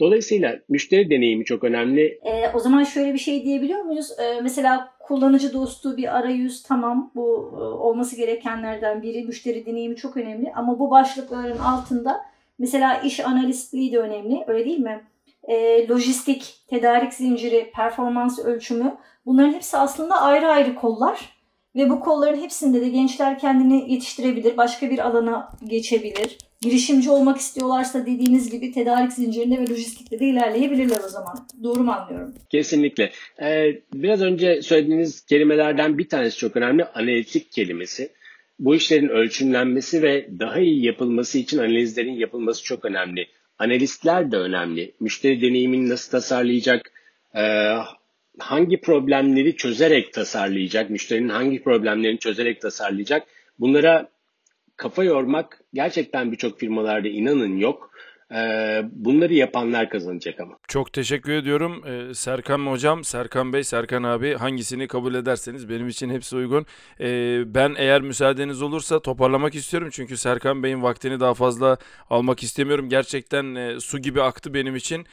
Dolayısıyla 0.00 0.58
müşteri 0.68 1.10
deneyimi 1.10 1.44
çok 1.44 1.64
önemli. 1.64 2.20
E, 2.24 2.48
o 2.54 2.58
zaman 2.58 2.84
şöyle 2.84 3.12
bir 3.14 3.18
şey 3.18 3.44
diyebiliyor 3.44 3.80
muyuz? 3.80 4.10
E, 4.18 4.40
mesela 4.40 4.92
kullanıcı 5.00 5.52
dostu 5.52 5.96
bir 5.96 6.18
arayüz 6.18 6.62
tamam 6.62 7.10
bu 7.14 7.54
e, 7.56 7.60
olması 7.60 8.16
gerekenlerden 8.16 9.02
biri. 9.02 9.24
Müşteri 9.24 9.66
deneyimi 9.66 9.96
çok 9.96 10.16
önemli 10.16 10.52
ama 10.54 10.78
bu 10.78 10.90
başlıkların 10.90 11.58
altında 11.58 12.20
mesela 12.58 13.00
iş 13.00 13.20
analistliği 13.20 13.92
de 13.92 13.98
önemli 13.98 14.44
öyle 14.46 14.64
değil 14.64 14.78
mi? 14.78 15.00
E, 15.48 15.88
lojistik, 15.88 16.54
tedarik 16.66 17.14
zinciri, 17.14 17.70
performans 17.74 18.38
ölçümü 18.38 18.96
bunların 19.26 19.52
hepsi 19.52 19.76
aslında 19.76 20.20
ayrı 20.22 20.48
ayrı 20.48 20.74
kollar. 20.74 21.41
Ve 21.76 21.90
bu 21.90 22.00
kolların 22.00 22.42
hepsinde 22.42 22.80
de 22.80 22.88
gençler 22.88 23.38
kendini 23.38 23.92
yetiştirebilir, 23.92 24.56
başka 24.56 24.90
bir 24.90 24.98
alana 24.98 25.48
geçebilir. 25.66 26.38
Girişimci 26.60 27.10
olmak 27.10 27.38
istiyorlarsa 27.38 28.06
dediğiniz 28.06 28.50
gibi 28.50 28.72
tedarik 28.72 29.12
zincirinde 29.12 29.58
ve 29.58 29.70
lojistikte 29.70 30.20
de 30.20 30.26
ilerleyebilirler 30.26 31.00
o 31.06 31.08
zaman. 31.08 31.48
Doğru 31.62 31.80
mu 31.80 31.92
anlıyorum? 31.92 32.34
Kesinlikle. 32.50 33.12
Ee, 33.42 33.80
biraz 33.94 34.22
önce 34.22 34.62
söylediğiniz 34.62 35.26
kelimelerden 35.26 35.98
bir 35.98 36.08
tanesi 36.08 36.38
çok 36.38 36.56
önemli. 36.56 36.84
Analitik 36.84 37.52
kelimesi. 37.52 38.12
Bu 38.58 38.74
işlerin 38.74 39.08
ölçümlenmesi 39.08 40.02
ve 40.02 40.28
daha 40.38 40.58
iyi 40.58 40.84
yapılması 40.84 41.38
için 41.38 41.58
analizlerin 41.58 42.14
yapılması 42.14 42.64
çok 42.64 42.84
önemli. 42.84 43.26
Analistler 43.58 44.32
de 44.32 44.36
önemli. 44.36 44.92
Müşteri 45.00 45.42
deneyimini 45.42 45.88
nasıl 45.88 46.10
tasarlayacak, 46.10 46.92
e, 47.34 47.42
hangi 48.38 48.80
problemleri 48.80 49.56
çözerek 49.56 50.12
tasarlayacak, 50.12 50.90
müşterinin 50.90 51.28
hangi 51.28 51.62
problemlerini 51.62 52.18
çözerek 52.18 52.60
tasarlayacak 52.60 53.28
bunlara 53.58 54.10
kafa 54.76 55.04
yormak 55.04 55.60
gerçekten 55.74 56.32
birçok 56.32 56.60
firmalarda 56.60 57.08
inanın 57.08 57.56
yok. 57.56 57.92
Bunları 58.92 59.34
yapanlar 59.34 59.88
kazanacak 59.88 60.40
ama. 60.40 60.58
Çok 60.68 60.92
teşekkür 60.92 61.32
ediyorum. 61.32 61.82
Serkan 62.14 62.66
Hocam, 62.66 63.04
Serkan 63.04 63.52
Bey, 63.52 63.64
Serkan 63.64 64.02
abi 64.02 64.34
hangisini 64.34 64.88
kabul 64.88 65.14
ederseniz 65.14 65.68
benim 65.68 65.88
için 65.88 66.10
hepsi 66.10 66.36
uygun. 66.36 66.66
Ben 67.54 67.74
eğer 67.78 68.00
müsaadeniz 68.00 68.62
olursa 68.62 69.00
toparlamak 69.00 69.54
istiyorum. 69.54 69.88
Çünkü 69.92 70.16
Serkan 70.16 70.62
Bey'in 70.62 70.82
vaktini 70.82 71.20
daha 71.20 71.34
fazla 71.34 71.76
almak 72.10 72.42
istemiyorum. 72.42 72.88
Gerçekten 72.88 73.78
su 73.78 73.98
gibi 73.98 74.22
aktı 74.22 74.54
benim 74.54 74.76
için. 74.76 75.06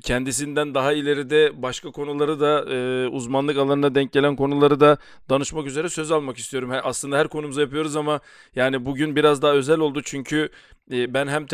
Kendisinden 0.00 0.74
daha 0.74 0.92
ileride 0.92 1.62
başka 1.62 1.90
konuları 1.90 2.40
da 2.40 2.64
uzmanlık 3.10 3.58
alanına 3.58 3.94
denk 3.94 4.12
gelen 4.12 4.36
konuları 4.36 4.80
da 4.80 4.96
danışmak 5.30 5.66
üzere 5.66 5.88
söz 5.88 6.10
almak 6.10 6.38
istiyorum. 6.38 6.70
Aslında 6.82 7.18
her 7.18 7.28
konumuza 7.28 7.60
yapıyoruz 7.60 7.96
ama 7.96 8.20
yani 8.56 8.86
bugün 8.86 9.16
biraz 9.16 9.42
daha 9.42 9.52
özel 9.52 9.78
oldu 9.78 10.00
çünkü 10.04 10.48
ben 10.90 11.28
hem 11.28 11.46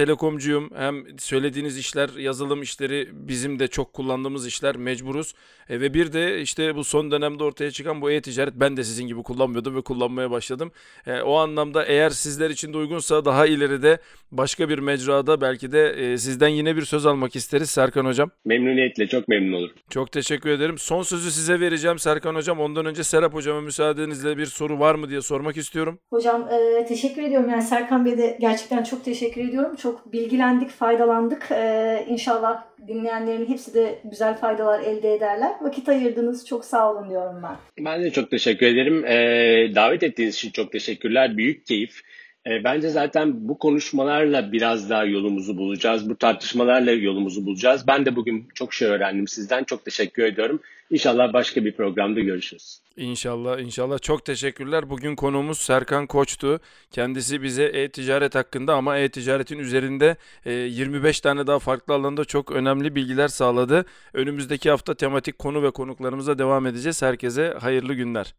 telekomcuyum 0.49 0.71
hem 0.77 1.19
söylediğiniz 1.19 1.79
işler 1.79 2.09
yazılım 2.19 2.63
işleri 2.63 3.09
bizim 3.13 3.59
de 3.59 3.69
çok 3.69 3.93
kullandığımız 3.93 4.47
işler 4.47 4.77
mecburuz. 4.77 5.35
E, 5.69 5.81
ve 5.81 5.95
bir 5.95 6.13
de 6.13 6.41
işte 6.41 6.75
bu 6.77 6.85
son 6.85 7.11
dönemde 7.11 7.45
ortaya 7.45 7.71
çıkan 7.71 8.01
bu 8.01 8.11
e-ticaret 8.11 8.55
ben 8.57 8.77
de 8.77 8.85
sizin 8.85 9.07
gibi 9.07 9.23
kullanmıyordum 9.23 9.77
ve 9.77 9.83
kullanmaya 9.83 10.31
başladım. 10.31 10.73
E, 11.07 11.21
o 11.21 11.35
anlamda 11.35 11.85
eğer 11.85 12.11
sizler 12.11 12.51
için 12.51 12.73
de 12.73 12.77
uygunsa 12.77 13.25
daha 13.25 13.47
ileride 13.47 13.99
başka 14.33 14.69
bir 14.69 14.79
mecrada 14.79 15.41
belki 15.41 15.73
de 15.73 15.89
e, 15.89 16.19
sizden 16.19 16.49
yine 16.49 16.77
bir 16.77 16.83
söz 16.83 17.07
almak 17.07 17.37
isteriz 17.37 17.71
Serkan 17.71 18.05
Hocam. 18.05 18.31
Memnuniyetle 18.45 19.07
çok 19.07 19.29
memnun 19.29 19.53
olurum. 19.53 19.75
Çok 19.91 20.13
teşekkür 20.13 20.51
ederim. 20.51 20.79
Son 20.79 21.03
sözü 21.03 21.31
size 21.31 21.61
vereceğim 21.61 21.99
Serkan 21.99 22.35
Hocam. 22.35 22.61
Ondan 22.61 22.87
önce 22.87 23.05
Serap 23.05 23.35
Hocama 23.35 23.61
müsaadenizle 23.61 24.39
bir 24.39 24.47
soru 24.47 24.79
var 24.79 24.95
mı 24.95 25.11
diye 25.11 25.21
sormak 25.21 25.57
istiyorum. 25.57 25.99
Hocam 26.11 26.49
e, 26.49 26.87
teşekkür 26.87 27.23
ediyorum. 27.23 27.51
Yani 27.51 27.63
Serkan 27.63 28.05
Bey'e 28.05 28.19
de 28.19 28.39
gerçekten 28.41 28.83
çok 28.83 29.05
teşekkür 29.05 29.49
ediyorum. 29.49 29.77
Çok 29.77 30.13
bilgilendik, 30.29 30.71
faydalandık. 30.71 31.49
E, 31.51 32.05
inşallah 32.09 32.63
dinleyenlerin 32.89 33.49
hepsi 33.49 33.75
de 33.75 33.99
güzel 34.05 34.37
faydalar 34.37 34.81
elde 34.81 35.15
ederler. 35.15 35.53
Vakit 35.61 35.89
ayırdınız. 35.89 36.47
Çok 36.47 36.65
sağ 36.65 36.93
olun 36.93 37.11
diyorum 37.11 37.43
ben. 37.43 37.85
Ben 37.85 38.03
de 38.03 38.11
çok 38.11 38.31
teşekkür 38.31 38.67
ederim. 38.67 39.05
Ee, 39.05 39.75
davet 39.75 40.03
ettiğiniz 40.03 40.35
için 40.35 40.51
çok 40.51 40.73
teşekkürler. 40.73 41.37
Büyük 41.37 41.67
keyif. 41.67 42.03
Ee, 42.49 42.65
bence 42.65 42.89
zaten 42.89 43.49
bu 43.49 43.59
konuşmalarla 43.59 44.53
biraz 44.53 44.91
daha 44.91 45.05
yolumuzu 45.05 45.57
bulacağız. 45.57 46.11
Bu 46.11 46.17
tartışmalarla 46.17 46.93
yolumuzu 46.93 47.47
bulacağız. 47.47 47.87
Ben 47.87 48.07
de 48.07 48.17
bugün 48.17 48.49
çok 48.55 48.75
şey 48.75 48.89
öğrendim 48.89 49.29
sizden. 49.29 49.65
Çok 49.65 49.85
teşekkür 49.85 50.23
ediyorum. 50.23 50.61
İnşallah 50.91 51.33
başka 51.33 51.65
bir 51.65 51.73
programda 51.73 52.21
görüşürüz. 52.21 52.81
İnşallah 52.97 53.61
inşallah 53.61 53.99
çok 53.99 54.25
teşekkürler. 54.25 54.91
Bugün 54.91 55.17
konuğumuz 55.17 55.59
Serkan 55.59 56.07
Koç'tu. 56.07 56.61
Kendisi 56.91 57.43
bize 57.43 57.65
e-ticaret 57.65 58.35
hakkında 58.35 58.75
ama 58.75 58.99
e-ticaretin 58.99 59.59
üzerinde 59.59 60.17
e, 60.45 60.53
25 60.53 61.21
tane 61.21 61.47
daha 61.47 61.59
farklı 61.59 61.95
alanda 61.95 62.25
çok 62.25 62.53
önemli 62.53 62.95
bilgiler 62.95 63.29
sağladı. 63.29 63.85
Önümüzdeki 64.15 64.71
hafta 64.71 64.95
tematik 64.95 65.39
konu 65.39 65.63
ve 65.63 65.71
konuklarımıza 65.71 66.39
devam 66.39 66.67
edeceğiz. 66.67 67.03
Herkese 67.03 67.55
hayırlı 67.61 67.95
günler. 67.95 68.35